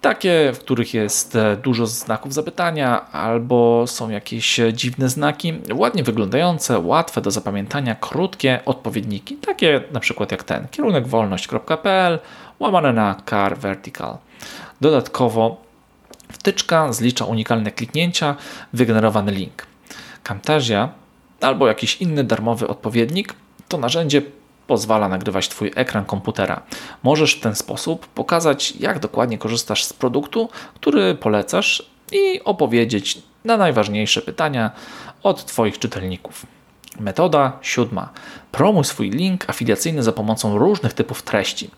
takie, 0.00 0.52
w 0.54 0.58
których 0.58 0.94
jest 0.94 1.36
e, 1.36 1.56
dużo 1.56 1.86
znaków 1.86 2.34
zapytania 2.34 3.12
albo 3.12 3.86
są 3.86 4.10
jakieś 4.10 4.60
e, 4.60 4.72
dziwne 4.72 5.08
znaki, 5.08 5.54
ładnie 5.74 6.02
wyglądające, 6.02 6.78
łatwe 6.78 7.20
do 7.20 7.30
zapamiętania, 7.30 7.94
krótkie 7.94 8.60
odpowiedniki, 8.64 9.36
takie 9.36 9.80
na 9.92 10.00
przykład 10.00 10.32
jak 10.32 10.44
ten, 10.44 10.68
kierunek 10.70 11.06
wolność.pl, 11.06 12.18
łamane 12.58 12.92
na 12.92 13.22
car 13.30 13.58
vertical. 13.58 14.18
Dodatkowo 14.80 15.60
wtyczka 16.32 16.92
zlicza 16.92 17.24
unikalne 17.24 17.70
kliknięcia, 17.70 18.36
wygenerowany 18.72 19.32
link. 19.32 19.66
Camtasia 20.22 20.88
albo 21.40 21.68
jakiś 21.68 21.96
inny 21.96 22.24
darmowy 22.24 22.68
odpowiednik 22.68 23.34
to 23.68 23.78
narzędzie 23.78 24.22
pozwala 24.68 25.08
nagrywać 25.08 25.48
Twój 25.48 25.72
ekran 25.74 26.04
komputera. 26.04 26.62
Możesz 27.02 27.34
w 27.34 27.40
ten 27.40 27.54
sposób 27.54 28.06
pokazać, 28.06 28.76
jak 28.76 28.98
dokładnie 28.98 29.38
korzystasz 29.38 29.84
z 29.84 29.92
produktu, 29.92 30.48
który 30.74 31.14
polecasz 31.14 31.90
i 32.12 32.40
opowiedzieć 32.44 33.18
na 33.44 33.56
najważniejsze 33.56 34.22
pytania 34.22 34.70
od 35.22 35.44
Twoich 35.44 35.78
czytelników. 35.78 36.46
Metoda 37.00 37.58
siódma. 37.62 38.08
Promuj 38.52 38.84
swój 38.84 39.10
link 39.10 39.50
afiliacyjny 39.50 40.02
za 40.02 40.12
pomocą 40.12 40.58
różnych 40.58 40.92
typów 40.92 41.22
treści. 41.22 41.70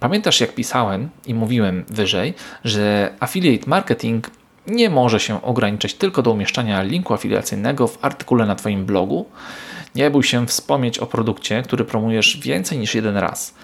Pamiętasz, 0.00 0.40
jak 0.40 0.54
pisałem 0.54 1.08
i 1.26 1.34
mówiłem 1.34 1.84
wyżej, 1.88 2.34
że 2.64 3.14
affiliate 3.20 3.70
marketing 3.70 4.30
nie 4.66 4.90
może 4.90 5.20
się 5.20 5.42
ograniczać 5.42 5.94
tylko 5.94 6.22
do 6.22 6.30
umieszczania 6.30 6.82
linku 6.82 7.14
afiliacyjnego 7.14 7.88
w 7.88 8.04
artykule 8.04 8.46
na 8.46 8.54
Twoim 8.54 8.86
blogu. 8.86 9.26
Nie 9.94 10.10
bój 10.10 10.22
się 10.22 10.46
wspomnieć 10.46 10.98
o 10.98 11.06
produkcie, 11.06 11.62
który 11.62 11.84
promujesz 11.84 12.38
więcej 12.42 12.78
niż 12.78 12.94
jeden 12.94 13.16
raz. 13.16 13.54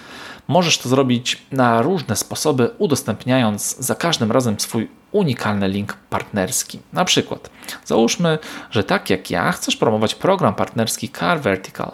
Możesz 0.48 0.78
to 0.78 0.88
zrobić 0.88 1.42
na 1.52 1.82
różne 1.82 2.16
sposoby, 2.16 2.70
udostępniając 2.78 3.76
za 3.76 3.94
każdym 3.94 4.32
razem 4.32 4.60
swój 4.60 4.88
unikalny 5.12 5.68
link 5.68 5.92
partnerski. 6.10 6.78
Na 6.92 7.04
przykład, 7.04 7.50
załóżmy, 7.84 8.38
że 8.70 8.84
tak 8.84 9.10
jak 9.10 9.30
ja 9.30 9.52
chcesz 9.52 9.76
promować 9.76 10.14
program 10.14 10.54
partnerski 10.54 11.08
Car 11.08 11.40
Vertical. 11.40 11.92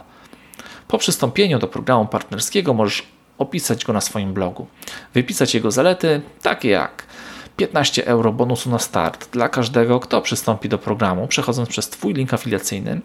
Po 0.88 0.98
przystąpieniu 0.98 1.58
do 1.58 1.68
programu 1.68 2.06
partnerskiego 2.06 2.74
możesz 2.74 3.06
opisać 3.38 3.84
go 3.84 3.92
na 3.92 4.00
swoim 4.00 4.32
blogu, 4.32 4.66
wypisać 5.14 5.54
jego 5.54 5.70
zalety, 5.70 6.22
takie 6.42 6.68
jak 6.68 7.06
15 7.62 8.06
euro 8.06 8.32
bonusu 8.32 8.70
na 8.70 8.78
start 8.78 9.30
dla 9.30 9.48
każdego, 9.48 10.00
kto 10.00 10.20
przystąpi 10.20 10.68
do 10.68 10.78
programu, 10.78 11.26
przechodząc 11.26 11.68
przez 11.68 11.88
Twój 11.88 12.14
link 12.14 12.34
afiliacyjny, 12.34 13.00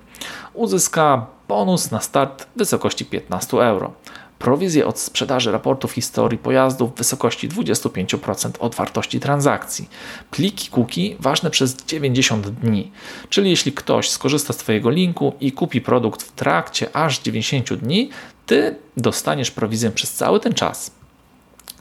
uzyska 0.53 1.25
bonus 1.47 1.91
na 1.91 2.01
start 2.01 2.47
w 2.55 2.57
wysokości 2.57 3.05
15 3.05 3.57
euro. 3.57 3.93
prowizję 4.39 4.87
od 4.87 4.99
sprzedaży 4.99 5.51
raportów 5.51 5.91
historii 5.91 6.37
pojazdów 6.37 6.93
w 6.93 6.97
wysokości 6.97 7.49
25% 7.49 8.49
od 8.59 8.75
wartości 8.75 9.19
transakcji. 9.19 9.89
Pliki 10.31 10.69
cookie 10.69 11.15
ważne 11.19 11.49
przez 11.49 11.75
90 11.75 12.49
dni, 12.49 12.91
czyli 13.29 13.49
jeśli 13.49 13.71
ktoś 13.71 14.09
skorzysta 14.09 14.53
z 14.53 14.57
Twojego 14.57 14.89
linku 14.89 15.33
i 15.39 15.51
kupi 15.51 15.81
produkt 15.81 16.23
w 16.23 16.31
trakcie 16.31 16.95
aż 16.95 17.19
90 17.19 17.73
dni, 17.73 18.09
Ty 18.45 18.75
dostaniesz 18.97 19.51
prowizję 19.51 19.91
przez 19.91 20.13
cały 20.13 20.39
ten 20.39 20.53
czas. 20.53 20.96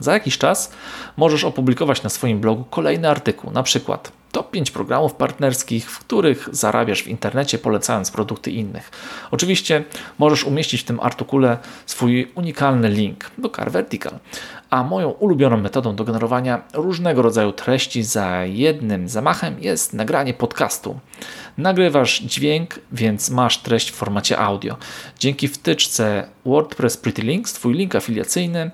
Za 0.01 0.13
jakiś 0.13 0.39
czas 0.39 0.73
możesz 1.17 1.45
opublikować 1.45 2.03
na 2.03 2.11
swoim 2.11 2.41
blogu 2.41 2.65
kolejny 2.65 3.09
artykuł, 3.09 3.51
na 3.51 3.63
przykład 3.63 4.13
top 4.33 4.51
5 4.51 4.71
programów 4.71 5.15
partnerskich, 5.15 5.91
w 5.91 5.99
których 5.99 6.49
zarabiasz 6.53 7.03
w 7.03 7.09
internecie, 7.09 7.59
polecając 7.59 8.11
produkty 8.11 8.51
innych. 8.51 8.91
Oczywiście 9.31 9.85
możesz 10.19 10.45
umieścić 10.45 10.81
w 10.81 10.85
tym 10.85 11.01
artykule 11.01 11.59
swój 11.87 12.33
unikalny 12.35 12.89
link 12.89 13.31
do 13.39 13.49
Car 13.49 13.71
Vertical. 13.71 14.19
A 14.71 14.83
moją 14.83 15.11
ulubioną 15.11 15.57
metodą 15.57 15.97
do 15.97 16.05
generowania 16.05 16.63
różnego 16.73 17.23
rodzaju 17.23 17.53
treści 17.53 18.03
za 18.03 18.45
jednym 18.45 19.09
zamachem 19.09 19.57
jest 19.61 19.93
nagranie 19.93 20.35
podcastu. 20.35 21.01
Nagrywasz 21.59 22.21
dźwięk, 22.21 22.81
więc 22.93 23.31
masz 23.31 23.59
treść 23.59 23.91
w 23.91 23.95
formacie 23.95 24.39
audio. 24.39 24.77
Dzięki 25.19 25.49
wtyczce 25.49 26.29
WordPress 26.47 26.97
Pretty 26.97 27.23
Links, 27.23 27.53
twój 27.53 27.75
link 27.75 27.95
afiliacyjny 27.95 28.71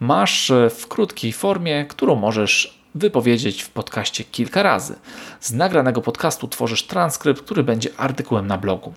masz 0.00 0.52
w 0.70 0.88
krótkiej 0.88 1.32
formie, 1.32 1.84
którą 1.84 2.14
możesz 2.14 2.80
wypowiedzieć 2.94 3.62
w 3.62 3.70
podcaście 3.70 4.24
kilka 4.24 4.62
razy. 4.62 4.94
Z 5.40 5.52
nagranego 5.52 6.02
podcastu 6.02 6.48
tworzysz 6.48 6.82
transkrypt, 6.82 7.42
który 7.42 7.62
będzie 7.62 7.90
artykułem 7.96 8.46
na 8.46 8.58
blogu. 8.58 8.94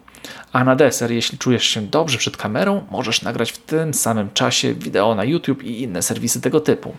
A 0.54 0.64
na 0.64 0.76
deser, 0.76 1.12
jeśli 1.12 1.38
czujesz 1.38 1.66
się 1.66 1.82
dobrze 1.82 2.18
przed 2.18 2.38
kamerą, 2.38 2.86
możesz 2.92 3.22
nagrać 3.22 3.52
w 3.52 3.58
tym 3.58 3.94
samym 3.94 4.32
czasie 4.32 4.74
wideo 4.74 5.16
na 5.16 5.24
YouTube 5.24 5.64
i 5.64 5.82
inne 5.82 6.02
serwisy 6.02 6.42
tego 6.42 6.60
typu. 6.60 6.96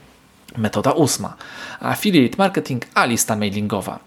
Metoda 0.56 0.92
ósma. 0.92 1.37
Affiliate 1.80 2.37
marketing, 2.38 2.82
a 2.94 3.04
lista 3.04 3.37
mailingowa. 3.37 3.99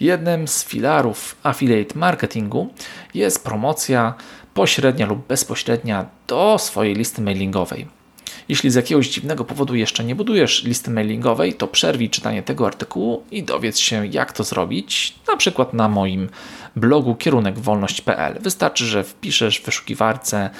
Jednym 0.00 0.48
z 0.48 0.64
filarów 0.64 1.36
affiliate 1.42 1.98
marketingu 1.98 2.74
jest 3.14 3.44
promocja 3.44 4.14
pośrednia 4.54 5.06
lub 5.06 5.26
bezpośrednia 5.26 6.06
do 6.26 6.58
swojej 6.58 6.94
listy 6.94 7.22
mailingowej. 7.22 7.99
Jeśli 8.48 8.70
z 8.70 8.74
jakiegoś 8.74 9.08
dziwnego 9.08 9.44
powodu 9.44 9.74
jeszcze 9.74 10.04
nie 10.04 10.14
budujesz 10.14 10.64
listy 10.64 10.90
mailingowej, 10.90 11.54
to 11.54 11.68
przerwij 11.68 12.10
czytanie 12.10 12.42
tego 12.42 12.66
artykułu 12.66 13.22
i 13.30 13.42
dowiedz 13.42 13.78
się, 13.78 14.06
jak 14.06 14.32
to 14.32 14.44
zrobić, 14.44 15.14
na 15.28 15.36
przykład 15.36 15.74
na 15.74 15.88
moim 15.88 16.28
blogu 16.76 17.14
kierunekwolność.pl. 17.14 18.38
Wystarczy, 18.40 18.86
że 18.86 19.04
wpiszesz 19.04 19.60
w 19.60 19.64
wyszukiwarce 19.64 20.50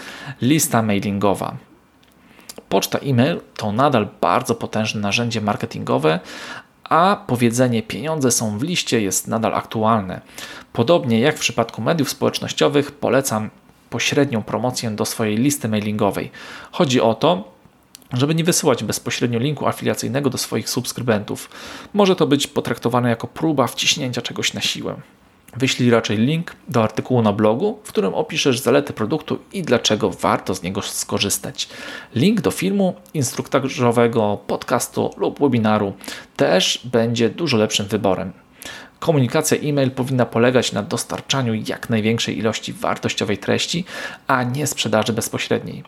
lista 0.42 0.82
mailingowa. 0.82 1.56
Poczta 2.68 2.98
e-mail 2.98 3.40
to 3.56 3.72
nadal 3.72 4.08
bardzo 4.20 4.54
potężne 4.54 5.00
narzędzie 5.00 5.40
marketingowe, 5.40 6.20
a 6.84 7.24
powiedzenie 7.26 7.82
pieniądze 7.82 8.30
są 8.30 8.58
w 8.58 8.62
liście 8.62 9.00
jest 9.00 9.28
nadal 9.28 9.54
aktualne. 9.54 10.20
Podobnie 10.72 11.20
jak 11.20 11.36
w 11.36 11.40
przypadku 11.40 11.82
mediów 11.82 12.10
społecznościowych, 12.10 12.92
polecam 12.92 13.50
pośrednią 13.90 14.42
promocję 14.42 14.90
do 14.90 15.04
swojej 15.04 15.36
listy 15.36 15.68
mailingowej. 15.68 16.30
Chodzi 16.72 17.00
o 17.00 17.14
to, 17.14 17.52
żeby 18.12 18.34
nie 18.34 18.44
wysyłać 18.44 18.84
bezpośrednio 18.84 19.38
linku 19.38 19.66
afiliacyjnego 19.66 20.30
do 20.30 20.38
swoich 20.38 20.70
subskrybentów. 20.70 21.50
Może 21.94 22.16
to 22.16 22.26
być 22.26 22.46
potraktowane 22.46 23.08
jako 23.08 23.26
próba 23.26 23.66
wciśnięcia 23.66 24.22
czegoś 24.22 24.54
na 24.54 24.60
siłę. 24.60 24.96
Wyślij 25.56 25.90
raczej 25.90 26.18
link 26.18 26.56
do 26.68 26.82
artykułu 26.82 27.22
na 27.22 27.32
blogu, 27.32 27.78
w 27.84 27.88
którym 27.88 28.14
opiszesz 28.14 28.58
zalety 28.58 28.92
produktu 28.92 29.38
i 29.52 29.62
dlaczego 29.62 30.10
warto 30.10 30.54
z 30.54 30.62
niego 30.62 30.82
skorzystać. 30.82 31.68
Link 32.14 32.40
do 32.40 32.50
filmu, 32.50 32.94
instruktażowego, 33.14 34.38
podcastu 34.46 35.10
lub 35.16 35.40
webinaru 35.40 35.92
też 36.36 36.80
będzie 36.84 37.30
dużo 37.30 37.56
lepszym 37.56 37.86
wyborem. 37.86 38.32
Komunikacja 38.98 39.58
e-mail 39.58 39.90
powinna 39.90 40.26
polegać 40.26 40.72
na 40.72 40.82
dostarczaniu 40.82 41.54
jak 41.54 41.90
największej 41.90 42.38
ilości 42.38 42.72
wartościowej 42.72 43.38
treści, 43.38 43.84
a 44.26 44.42
nie 44.42 44.66
sprzedaży 44.66 45.12
bezpośredniej. 45.12 45.84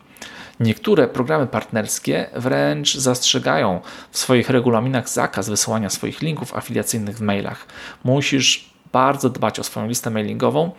Niektóre 0.61 1.09
programy 1.09 1.47
partnerskie 1.47 2.27
wręcz 2.37 2.97
zastrzegają 2.97 3.81
w 4.11 4.19
swoich 4.19 4.51
regulaminach 4.51 5.09
zakaz 5.09 5.49
wysyłania 5.49 5.91
swoich 5.91 6.23
linków 6.23 6.57
afiliacyjnych 6.57 7.17
w 7.17 7.21
mailach. 7.21 7.67
Musisz 8.05 8.73
bardzo 8.93 9.31
dbać 9.31 9.61
o 9.61 9.65
swoją 9.65 9.89
listę 9.89 10.11
mailingową 10.11 10.71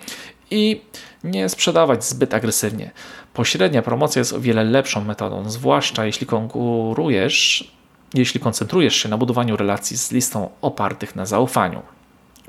i 0.52 0.82
nie 1.24 1.50
sprzedawać 1.50 2.06
zbyt 2.06 2.34
agresywnie. 2.34 2.92
Pośrednia 3.34 3.82
promocja 3.82 4.20
jest 4.20 4.34
o 4.34 4.40
wiele 4.40 4.64
lepszą 4.64 5.04
metodą, 5.04 5.50
zwłaszcza 5.50 6.06
jeśli 6.06 6.28
konkurujesz, 6.28 7.72
jeśli 8.14 8.40
koncentrujesz 8.40 8.96
się 8.96 9.10
na 9.10 9.18
budowaniu 9.18 9.58
relacji 9.58 9.98
z 9.98 10.12
listą 10.12 10.50
opartych 10.62 11.16
na 11.16 11.26
zaufaniu. 11.26 11.82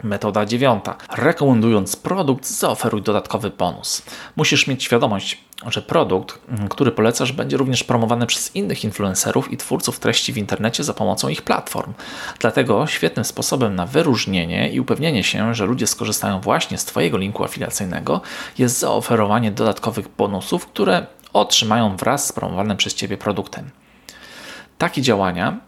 Metoda 0.02 0.46
dziewiąta. 0.46 0.96
Rekomendując 1.16 1.96
produkt, 1.96 2.46
zaoferuj 2.46 3.02
dodatkowy 3.02 3.50
bonus. 3.50 4.02
Musisz 4.36 4.66
mieć 4.66 4.84
świadomość, 4.84 5.44
że 5.66 5.82
produkt, 5.82 6.38
mm, 6.48 6.68
który 6.68 6.92
polecasz, 6.92 7.32
będzie 7.32 7.56
również 7.56 7.84
promowany 7.84 8.26
przez 8.26 8.56
innych 8.56 8.84
influencerów 8.84 9.52
i 9.52 9.56
twórców 9.56 9.98
treści 9.98 10.32
w 10.32 10.38
internecie 10.38 10.84
za 10.84 10.94
pomocą 10.94 11.28
ich 11.28 11.42
platform. 11.42 11.92
Dlatego 12.38 12.86
świetnym 12.86 13.24
sposobem 13.24 13.74
na 13.74 13.86
wyróżnienie 13.86 14.70
i 14.70 14.80
upewnienie 14.80 15.24
się, 15.24 15.54
że 15.54 15.66
ludzie 15.66 15.86
skorzystają 15.86 16.40
właśnie 16.40 16.78
z 16.78 16.84
Twojego 16.84 17.18
linku 17.18 17.44
afiliacyjnego, 17.44 18.20
jest 18.58 18.78
zaoferowanie 18.78 19.50
dodatkowych 19.50 20.08
bonusów, 20.08 20.66
które 20.66 21.06
otrzymają 21.32 21.96
wraz 21.96 22.26
z 22.26 22.32
promowanym 22.32 22.76
przez 22.76 22.94
Ciebie 22.94 23.16
produktem. 23.16 23.70
Takie 24.78 25.02
działania 25.02 25.60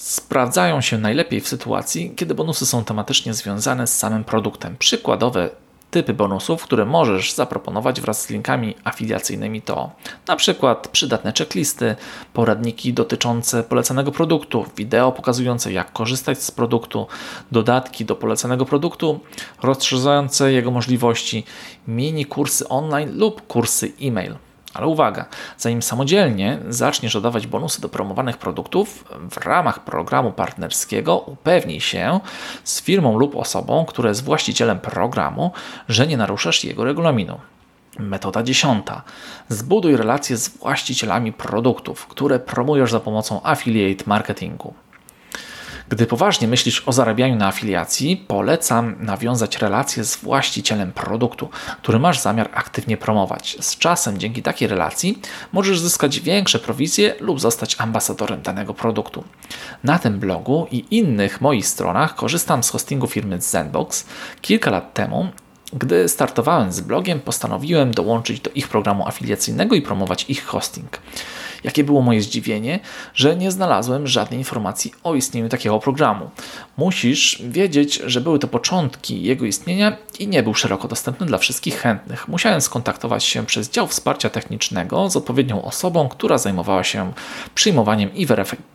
sprawdzają 0.00 0.80
się 0.80 0.98
najlepiej 0.98 1.40
w 1.40 1.48
sytuacji, 1.48 2.12
kiedy 2.16 2.34
bonusy 2.34 2.66
są 2.66 2.84
tematycznie 2.84 3.34
związane 3.34 3.86
z 3.86 3.98
samym 3.98 4.24
produktem. 4.24 4.76
Przykładowe 4.78 5.50
typy 5.90 6.14
bonusów, 6.14 6.62
które 6.62 6.84
możesz 6.86 7.32
zaproponować 7.32 8.00
wraz 8.00 8.22
z 8.22 8.30
linkami 8.30 8.74
afiliacyjnymi 8.84 9.62
to 9.62 9.90
na 10.28 10.36
przykład 10.36 10.88
przydatne 10.88 11.32
checklisty, 11.38 11.96
poradniki 12.32 12.92
dotyczące 12.92 13.62
polecanego 13.62 14.12
produktu, 14.12 14.64
wideo 14.76 15.12
pokazujące 15.12 15.72
jak 15.72 15.92
korzystać 15.92 16.42
z 16.42 16.50
produktu, 16.50 17.06
dodatki 17.52 18.04
do 18.04 18.16
polecanego 18.16 18.64
produktu, 18.64 19.20
rozszerzające 19.62 20.52
jego 20.52 20.70
możliwości, 20.70 21.44
mini 21.88 22.26
kursy 22.26 22.68
online 22.68 23.18
lub 23.18 23.46
kursy 23.46 23.92
e-mail. 24.02 24.34
Ale 24.74 24.86
uwaga, 24.86 25.24
zanim 25.58 25.82
samodzielnie 25.82 26.58
zaczniesz 26.68 27.12
dodawać 27.12 27.46
bonusy 27.46 27.80
do 27.80 27.88
promowanych 27.88 28.38
produktów, 28.38 29.04
w 29.30 29.36
ramach 29.36 29.84
programu 29.84 30.32
partnerskiego 30.32 31.18
upewnij 31.18 31.80
się 31.80 32.20
z 32.64 32.82
firmą 32.82 33.18
lub 33.18 33.36
osobą, 33.36 33.84
która 33.84 34.08
jest 34.08 34.24
właścicielem 34.24 34.80
programu, 34.80 35.50
że 35.88 36.06
nie 36.06 36.16
naruszasz 36.16 36.64
jego 36.64 36.84
regulaminu. 36.84 37.38
Metoda 37.98 38.42
dziesiąta. 38.42 39.02
Zbuduj 39.48 39.96
relacje 39.96 40.36
z 40.36 40.48
właścicielami 40.48 41.32
produktów, 41.32 42.06
które 42.06 42.38
promujesz 42.38 42.90
za 42.90 43.00
pomocą 43.00 43.40
affiliate 43.42 44.04
marketingu. 44.06 44.74
Gdy 45.90 46.06
poważnie 46.06 46.48
myślisz 46.48 46.82
o 46.86 46.92
zarabianiu 46.92 47.36
na 47.36 47.46
afiliacji, 47.46 48.16
polecam 48.16 48.96
nawiązać 49.00 49.58
relacje 49.58 50.04
z 50.04 50.16
właścicielem 50.16 50.92
produktu, 50.92 51.48
który 51.82 51.98
masz 51.98 52.20
zamiar 52.20 52.50
aktywnie 52.54 52.96
promować. 52.96 53.56
Z 53.60 53.78
czasem 53.78 54.18
dzięki 54.18 54.42
takiej 54.42 54.68
relacji 54.68 55.18
możesz 55.52 55.80
zyskać 55.80 56.20
większe 56.20 56.58
prowizje 56.58 57.14
lub 57.20 57.40
zostać 57.40 57.76
ambasadorem 57.78 58.42
danego 58.42 58.74
produktu. 58.74 59.24
Na 59.84 59.98
tym 59.98 60.18
blogu 60.18 60.66
i 60.70 60.84
innych 60.90 61.40
moich 61.40 61.66
stronach 61.66 62.14
korzystam 62.14 62.62
z 62.62 62.70
hostingu 62.70 63.06
firmy 63.06 63.40
Zenbox. 63.40 64.06
Kilka 64.40 64.70
lat 64.70 64.94
temu 64.94 65.28
gdy 65.72 66.08
startowałem 66.08 66.72
z 66.72 66.80
blogiem, 66.80 67.20
postanowiłem 67.20 67.90
dołączyć 67.94 68.40
do 68.40 68.50
ich 68.54 68.68
programu 68.68 69.08
afiliacyjnego 69.08 69.74
i 69.74 69.82
promować 69.82 70.24
ich 70.28 70.44
hosting. 70.44 71.00
Jakie 71.64 71.84
było 71.84 72.02
moje 72.02 72.22
zdziwienie, 72.22 72.80
że 73.14 73.36
nie 73.36 73.50
znalazłem 73.50 74.06
żadnej 74.06 74.38
informacji 74.38 74.92
o 75.04 75.14
istnieniu 75.14 75.48
takiego 75.48 75.78
programu. 75.78 76.30
Musisz 76.76 77.42
wiedzieć, 77.48 78.02
że 78.06 78.20
były 78.20 78.38
to 78.38 78.48
początki 78.48 79.22
jego 79.22 79.44
istnienia 79.44 79.96
i 80.18 80.28
nie 80.28 80.42
był 80.42 80.54
szeroko 80.54 80.88
dostępny 80.88 81.26
dla 81.26 81.38
wszystkich 81.38 81.80
chętnych. 81.80 82.28
Musiałem 82.28 82.60
skontaktować 82.60 83.24
się 83.24 83.46
przez 83.46 83.70
dział 83.70 83.86
wsparcia 83.86 84.30
technicznego 84.30 85.10
z 85.10 85.16
odpowiednią 85.16 85.62
osobą, 85.62 86.08
która 86.08 86.38
zajmowała 86.38 86.84
się 86.84 87.12
przyjmowaniem 87.54 88.14
i 88.14 88.26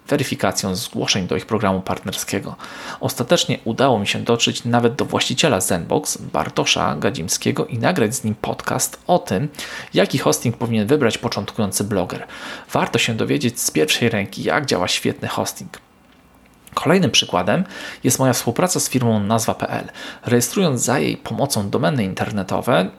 weryfikacją 0.08 0.76
zgłoszeń 0.76 1.28
do 1.28 1.36
ich 1.36 1.46
programu 1.46 1.82
partnerskiego. 1.82 2.56
Ostatecznie 3.00 3.60
udało 3.66 4.00
mi 4.00 4.08
się 4.08 4.20
dotrzeć 4.20 4.66
nawet 4.66 4.96
do 4.96 5.06
właściciela 5.06 5.62
Zenbox, 5.62 6.18
Bartosza 6.18 6.96
Gadzimskiego 6.96 7.66
i 7.66 7.78
nagrać 7.78 8.16
z 8.16 8.24
nim 8.24 8.36
podcast 8.36 9.00
o 9.08 9.20
tym, 9.20 9.48
jaki 9.94 10.18
hosting 10.18 10.58
powinien 10.58 10.88
wybrać 10.88 11.18
początkujący 11.18 11.84
bloger. 11.84 12.28
Warto 12.76 13.00
się 13.00 13.14
dowiedzieć 13.14 13.60
z 13.60 13.72
pierwszej 13.72 14.10
ręki, 14.10 14.44
jak 14.44 14.66
działa 14.66 14.88
świetny 14.88 15.28
hosting. 15.28 15.80
Kolejnym 16.74 17.12
przykładem 17.12 17.64
jest 18.04 18.20
moja 18.20 18.34
współpraca 18.34 18.80
z 18.80 18.90
firmą 18.90 19.20
nazwa.pl. 19.20 19.90
Rejestrując 20.26 20.82
za 20.82 21.00
jej 21.00 21.18
pomocą 21.18 21.70
domeny 21.70 22.04
internetowe, 22.04 22.90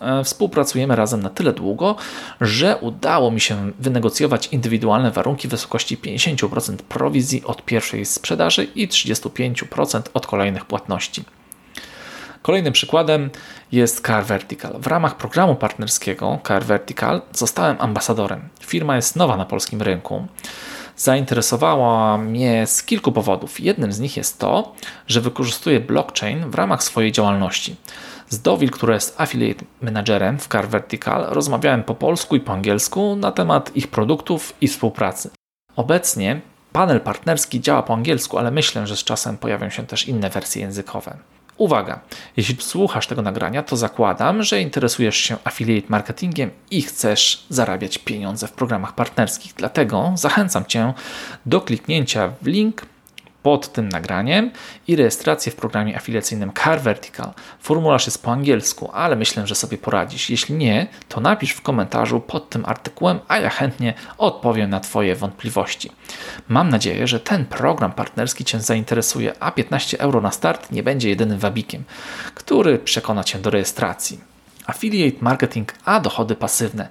e, 0.00 0.24
współpracujemy 0.24 0.96
razem 0.96 1.22
na 1.22 1.30
tyle 1.30 1.52
długo, 1.52 1.96
że 2.40 2.76
udało 2.76 3.30
mi 3.30 3.40
się 3.40 3.72
wynegocjować 3.78 4.46
indywidualne 4.46 5.10
warunki 5.10 5.48
w 5.48 5.50
wysokości 5.50 5.98
50% 5.98 6.76
prowizji 6.82 7.44
od 7.44 7.64
pierwszej 7.64 8.06
sprzedaży 8.06 8.64
i 8.64 8.88
35% 8.88 10.02
od 10.14 10.26
kolejnych 10.26 10.64
płatności. 10.64 11.24
Kolejnym 12.42 12.72
przykładem 12.72 13.30
jest 13.72 14.06
Car 14.06 14.24
Vertical. 14.24 14.80
W 14.80 14.86
ramach 14.86 15.16
programu 15.16 15.54
partnerskiego 15.54 16.38
Car 16.48 16.64
Vertical 16.64 17.22
zostałem 17.32 17.76
ambasadorem. 17.80 18.48
Firma 18.60 18.96
jest 18.96 19.16
nowa 19.16 19.36
na 19.36 19.44
polskim 19.44 19.82
rynku. 19.82 20.26
Zainteresowała 20.96 22.18
mnie 22.18 22.66
z 22.66 22.82
kilku 22.82 23.12
powodów. 23.12 23.60
Jednym 23.60 23.92
z 23.92 24.00
nich 24.00 24.16
jest 24.16 24.38
to, 24.38 24.74
że 25.06 25.20
wykorzystuje 25.20 25.80
blockchain 25.80 26.50
w 26.50 26.54
ramach 26.54 26.82
swojej 26.82 27.12
działalności. 27.12 27.76
Z 28.28 28.42
Dowil, 28.42 28.70
która 28.70 28.94
jest 28.94 29.20
affiliate 29.20 29.64
managerem 29.82 30.38
w 30.38 30.48
Car 30.48 30.68
Vertical, 30.68 31.26
rozmawiałem 31.28 31.84
po 31.84 31.94
polsku 31.94 32.36
i 32.36 32.40
po 32.40 32.52
angielsku 32.52 33.16
na 33.16 33.32
temat 33.32 33.76
ich 33.76 33.88
produktów 33.88 34.54
i 34.60 34.68
współpracy. 34.68 35.30
Obecnie 35.76 36.40
panel 36.72 37.00
partnerski 37.00 37.60
działa 37.60 37.82
po 37.82 37.94
angielsku, 37.94 38.38
ale 38.38 38.50
myślę, 38.50 38.86
że 38.86 38.96
z 38.96 39.04
czasem 39.04 39.38
pojawią 39.38 39.70
się 39.70 39.86
też 39.86 40.08
inne 40.08 40.30
wersje 40.30 40.62
językowe. 40.62 41.18
Uwaga, 41.60 42.00
jeśli 42.36 42.56
słuchasz 42.60 43.06
tego 43.06 43.22
nagrania, 43.22 43.62
to 43.62 43.76
zakładam, 43.76 44.42
że 44.42 44.60
interesujesz 44.60 45.16
się 45.16 45.36
affiliate 45.44 45.86
marketingiem 45.88 46.50
i 46.70 46.82
chcesz 46.82 47.46
zarabiać 47.48 47.98
pieniądze 47.98 48.48
w 48.48 48.52
programach 48.52 48.94
partnerskich. 48.94 49.54
Dlatego 49.56 50.12
zachęcam 50.14 50.64
Cię 50.64 50.92
do 51.46 51.60
kliknięcia 51.60 52.32
w 52.42 52.46
link 52.46 52.86
pod 53.42 53.72
tym 53.72 53.88
nagraniem 53.88 54.50
i 54.88 54.96
rejestrację 54.96 55.52
w 55.52 55.56
programie 55.56 55.96
afiliacyjnym 55.96 56.52
Car 56.64 56.80
Vertical. 56.80 57.32
Formularz 57.60 58.06
jest 58.06 58.22
po 58.22 58.32
angielsku, 58.32 58.90
ale 58.92 59.16
myślę, 59.16 59.46
że 59.46 59.54
sobie 59.54 59.78
poradzisz. 59.78 60.30
Jeśli 60.30 60.54
nie, 60.54 60.86
to 61.08 61.20
napisz 61.20 61.52
w 61.52 61.60
komentarzu 61.62 62.20
pod 62.20 62.50
tym 62.50 62.64
artykułem, 62.66 63.20
a 63.28 63.38
ja 63.38 63.50
chętnie 63.50 63.94
odpowiem 64.18 64.70
na 64.70 64.80
Twoje 64.80 65.16
wątpliwości. 65.16 65.90
Mam 66.48 66.68
nadzieję, 66.68 67.06
że 67.06 67.20
ten 67.20 67.46
program 67.46 67.92
partnerski 67.92 68.44
Cię 68.44 68.60
zainteresuje, 68.60 69.32
a 69.40 69.50
15 69.50 70.00
euro 70.00 70.20
na 70.20 70.30
start 70.30 70.72
nie 70.72 70.82
będzie 70.82 71.08
jedynym 71.08 71.38
wabikiem, 71.38 71.84
który 72.34 72.78
przekona 72.78 73.24
Cię 73.24 73.38
do 73.38 73.50
rejestracji. 73.50 74.20
Affiliate 74.66 75.18
marketing, 75.20 75.74
a 75.84 76.00
dochody 76.00 76.34
pasywne. 76.34 76.88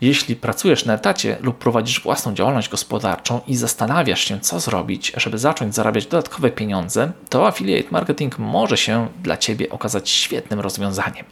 Jeśli 0.00 0.36
pracujesz 0.36 0.84
na 0.84 0.94
etacie 0.94 1.36
lub 1.40 1.58
prowadzisz 1.58 2.02
własną 2.02 2.34
działalność 2.34 2.68
gospodarczą 2.68 3.40
i 3.46 3.56
zastanawiasz 3.56 4.20
się, 4.20 4.40
co 4.40 4.60
zrobić, 4.60 5.12
żeby 5.16 5.38
zacząć 5.38 5.74
zarabiać 5.74 6.06
dodatkowe 6.06 6.50
pieniądze, 6.50 7.12
to 7.28 7.46
affiliate 7.46 7.88
marketing 7.90 8.38
może 8.38 8.76
się 8.76 9.08
dla 9.22 9.36
Ciebie 9.36 9.70
okazać 9.70 10.10
świetnym 10.10 10.60
rozwiązaniem. 10.60 11.24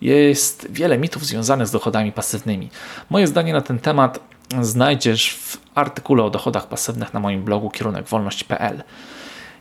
Jest 0.00 0.66
wiele 0.70 0.98
mitów 0.98 1.26
związanych 1.26 1.66
z 1.66 1.70
dochodami 1.70 2.12
pasywnymi. 2.12 2.70
Moje 3.10 3.26
zdanie 3.26 3.52
na 3.52 3.60
ten 3.60 3.78
temat 3.78 4.20
znajdziesz 4.60 5.34
w 5.34 5.58
artykule 5.74 6.24
o 6.24 6.30
dochodach 6.30 6.68
pasywnych 6.68 7.14
na 7.14 7.20
moim 7.20 7.42
blogu 7.42 7.70
kierunekwolność.pl. 7.70 8.82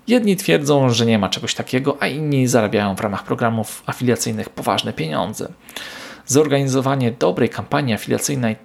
Jedni 0.07 0.35
twierdzą, 0.35 0.89
że 0.89 1.05
nie 1.05 1.19
ma 1.19 1.29
czegoś 1.29 1.55
takiego, 1.55 1.97
a 1.99 2.07
inni 2.07 2.47
zarabiają 2.47 2.95
w 2.95 2.99
ramach 2.99 3.23
programów 3.23 3.83
afiliacyjnych 3.85 4.49
poważne 4.49 4.93
pieniądze. 4.93 5.47
Zorganizowanie 6.25 7.11
dobrej 7.11 7.49
kampanii 7.49 7.93
afiliacyjnej 7.93 8.55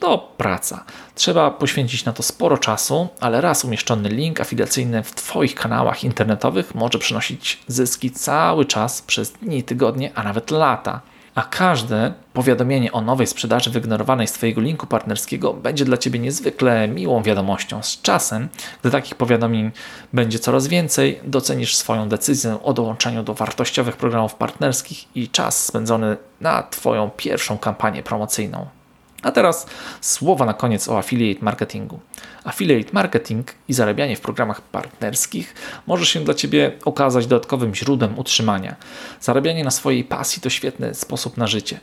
to 0.00 0.18
praca. 0.36 0.84
Trzeba 1.14 1.50
poświęcić 1.50 2.04
na 2.04 2.12
to 2.12 2.22
sporo 2.22 2.58
czasu, 2.58 3.08
ale 3.20 3.40
raz 3.40 3.64
umieszczony 3.64 4.08
link 4.08 4.40
afiliacyjny 4.40 5.02
w 5.02 5.14
Twoich 5.14 5.54
kanałach 5.54 6.04
internetowych 6.04 6.74
może 6.74 6.98
przynosić 6.98 7.62
zyski 7.66 8.10
cały 8.10 8.64
czas 8.64 9.02
przez 9.02 9.32
dni, 9.32 9.62
tygodnie, 9.62 10.10
a 10.14 10.22
nawet 10.22 10.50
lata 10.50 11.00
a 11.34 11.42
każde 11.42 12.12
powiadomienie 12.32 12.92
o 12.92 13.00
nowej 13.00 13.26
sprzedaży 13.26 13.70
wygenerowanej 13.70 14.26
z 14.26 14.32
Twojego 14.32 14.60
linku 14.60 14.86
partnerskiego 14.86 15.54
będzie 15.54 15.84
dla 15.84 15.96
Ciebie 15.96 16.18
niezwykle 16.18 16.88
miłą 16.88 17.22
wiadomością. 17.22 17.82
Z 17.82 18.02
czasem, 18.02 18.48
gdy 18.80 18.90
takich 18.90 19.14
powiadomień 19.14 19.70
będzie 20.12 20.38
coraz 20.38 20.66
więcej, 20.66 21.20
docenisz 21.24 21.76
swoją 21.76 22.08
decyzję 22.08 22.62
o 22.62 22.72
dołączeniu 22.72 23.22
do 23.22 23.34
wartościowych 23.34 23.96
programów 23.96 24.34
partnerskich 24.34 25.16
i 25.16 25.28
czas 25.28 25.64
spędzony 25.64 26.16
na 26.40 26.62
Twoją 26.62 27.10
pierwszą 27.16 27.58
kampanię 27.58 28.02
promocyjną. 28.02 28.79
A 29.22 29.30
teraz 29.32 29.66
słowa 30.00 30.46
na 30.46 30.54
koniec 30.54 30.88
o 30.88 30.98
affiliate 30.98 31.44
marketingu. 31.44 32.00
Affiliate 32.44 32.90
marketing 32.92 33.54
i 33.68 33.72
zarabianie 33.72 34.16
w 34.16 34.20
programach 34.20 34.60
partnerskich 34.60 35.54
może 35.86 36.06
się 36.06 36.20
dla 36.20 36.34
Ciebie 36.34 36.72
okazać 36.84 37.26
dodatkowym 37.26 37.74
źródłem 37.74 38.18
utrzymania. 38.18 38.76
Zarabianie 39.20 39.64
na 39.64 39.70
swojej 39.70 40.04
pasji 40.04 40.42
to 40.42 40.50
świetny 40.50 40.94
sposób 40.94 41.36
na 41.36 41.46
życie. 41.46 41.80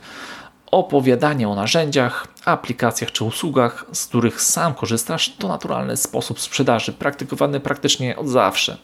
Opowiadanie 0.70 1.48
o 1.48 1.54
narzędziach, 1.54 2.26
aplikacjach 2.44 3.12
czy 3.12 3.24
usługach, 3.24 3.84
z 3.92 4.06
których 4.06 4.40
sam 4.40 4.74
korzystasz, 4.74 5.36
to 5.38 5.48
naturalny 5.48 5.96
sposób 5.96 6.40
sprzedaży, 6.40 6.92
praktykowany 6.92 7.60
praktycznie 7.60 8.16
od 8.16 8.28
zawsze. 8.28 8.76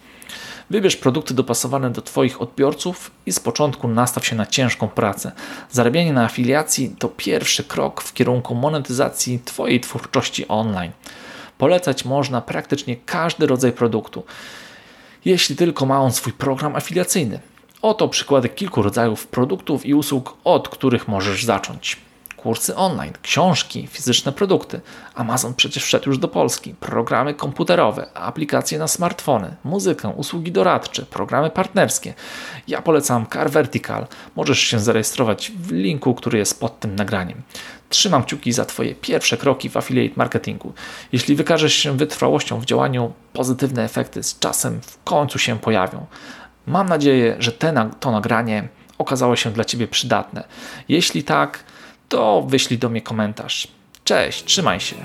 Wybierz 0.71 0.97
produkty 0.97 1.35
dopasowane 1.35 1.91
do 1.91 2.03
Twoich 2.03 2.43
odbiorców 2.43 3.11
i 3.27 3.33
z 3.33 3.41
początku 3.41 3.89
nastaw 3.89 4.27
się 4.27 4.37
na 4.37 4.47
ciężką 4.47 4.89
pracę. 4.89 5.33
Zarabianie 5.71 6.13
na 6.13 6.25
afiliacji 6.25 6.97
to 6.99 7.09
pierwszy 7.09 7.65
krok 7.65 8.03
w 8.03 8.13
kierunku 8.13 8.55
monetyzacji 8.55 9.41
Twojej 9.45 9.81
twórczości 9.81 10.49
online. 10.49 10.93
Polecać 11.59 12.05
można 12.05 12.41
praktycznie 12.41 12.97
każdy 12.97 13.47
rodzaj 13.47 13.73
produktu, 13.73 14.25
jeśli 15.25 15.57
tylko 15.57 15.87
ma 15.87 16.01
on 16.01 16.13
swój 16.13 16.33
program 16.33 16.77
afiliacyjny. 16.77 17.41
Oto 17.83 18.09
przykłady 18.09 18.49
kilku 18.49 18.83
rodzajów 18.83 19.27
produktów 19.27 19.87
i 19.87 19.95
usług, 19.95 20.37
od 20.45 20.69
których 20.69 21.09
możesz 21.09 21.45
zacząć 21.45 22.04
kursy 22.45 22.77
online, 22.77 23.13
książki, 23.23 23.87
fizyczne 23.87 24.33
produkty. 24.33 24.81
Amazon 25.15 25.55
przecież 25.55 25.85
wszedł 25.85 26.09
już 26.09 26.19
do 26.19 26.29
Polski, 26.29 26.75
programy 26.75 27.35
komputerowe, 27.35 28.07
aplikacje 28.15 28.79
na 28.79 28.89
smartfony, 28.89 29.57
muzykę, 29.65 30.09
usługi 30.09 30.53
doradcze, 30.53 31.03
programy 31.03 31.51
partnerskie. 31.51 32.15
Ja 32.69 32.83
polecam 32.83 33.27
Car 33.33 33.51
Vertical. 33.51 34.07
Możesz 34.37 34.59
się 34.59 34.79
zarejestrować 34.79 35.51
w 35.51 35.73
linku, 35.73 36.15
który 36.15 36.39
jest 36.39 36.61
pod 36.61 36.81
tym 36.81 36.97
nagraniem. 36.97 37.43
Trzymam 37.89 38.25
kciuki 38.25 38.53
za 38.53 38.65
Twoje 38.65 38.95
pierwsze 38.95 39.37
kroki 39.37 39.71
w 39.71 39.77
affiliate 39.77 40.15
marketingu. 40.17 40.73
Jeśli 41.13 41.37
wykażesz 41.37 41.75
się 41.75 41.97
wytrwałością 41.97 42.61
w 42.61 42.65
działaniu, 42.65 43.13
pozytywne 43.33 43.85
efekty 43.85 44.23
z 44.23 44.39
czasem 44.39 44.81
w 44.81 45.03
końcu 45.05 45.39
się 45.39 45.59
pojawią. 45.59 46.07
Mam 46.67 46.89
nadzieję, 46.89 47.37
że 47.39 47.53
te, 47.53 47.91
to 48.01 48.11
nagranie 48.11 48.69
okazało 48.99 49.37
się 49.37 49.51
dla 49.51 49.65
Ciebie 49.65 49.89
przydatne. 49.89 50.45
Jeśli 50.89 51.23
tak, 51.23 51.65
to 52.09 52.43
wyślij 52.43 52.79
do 52.79 52.89
mnie 52.89 53.03
komentarz. 53.03 53.69
Cześć, 54.05 54.45
trzymaj 54.45 54.81
się. 54.81 54.97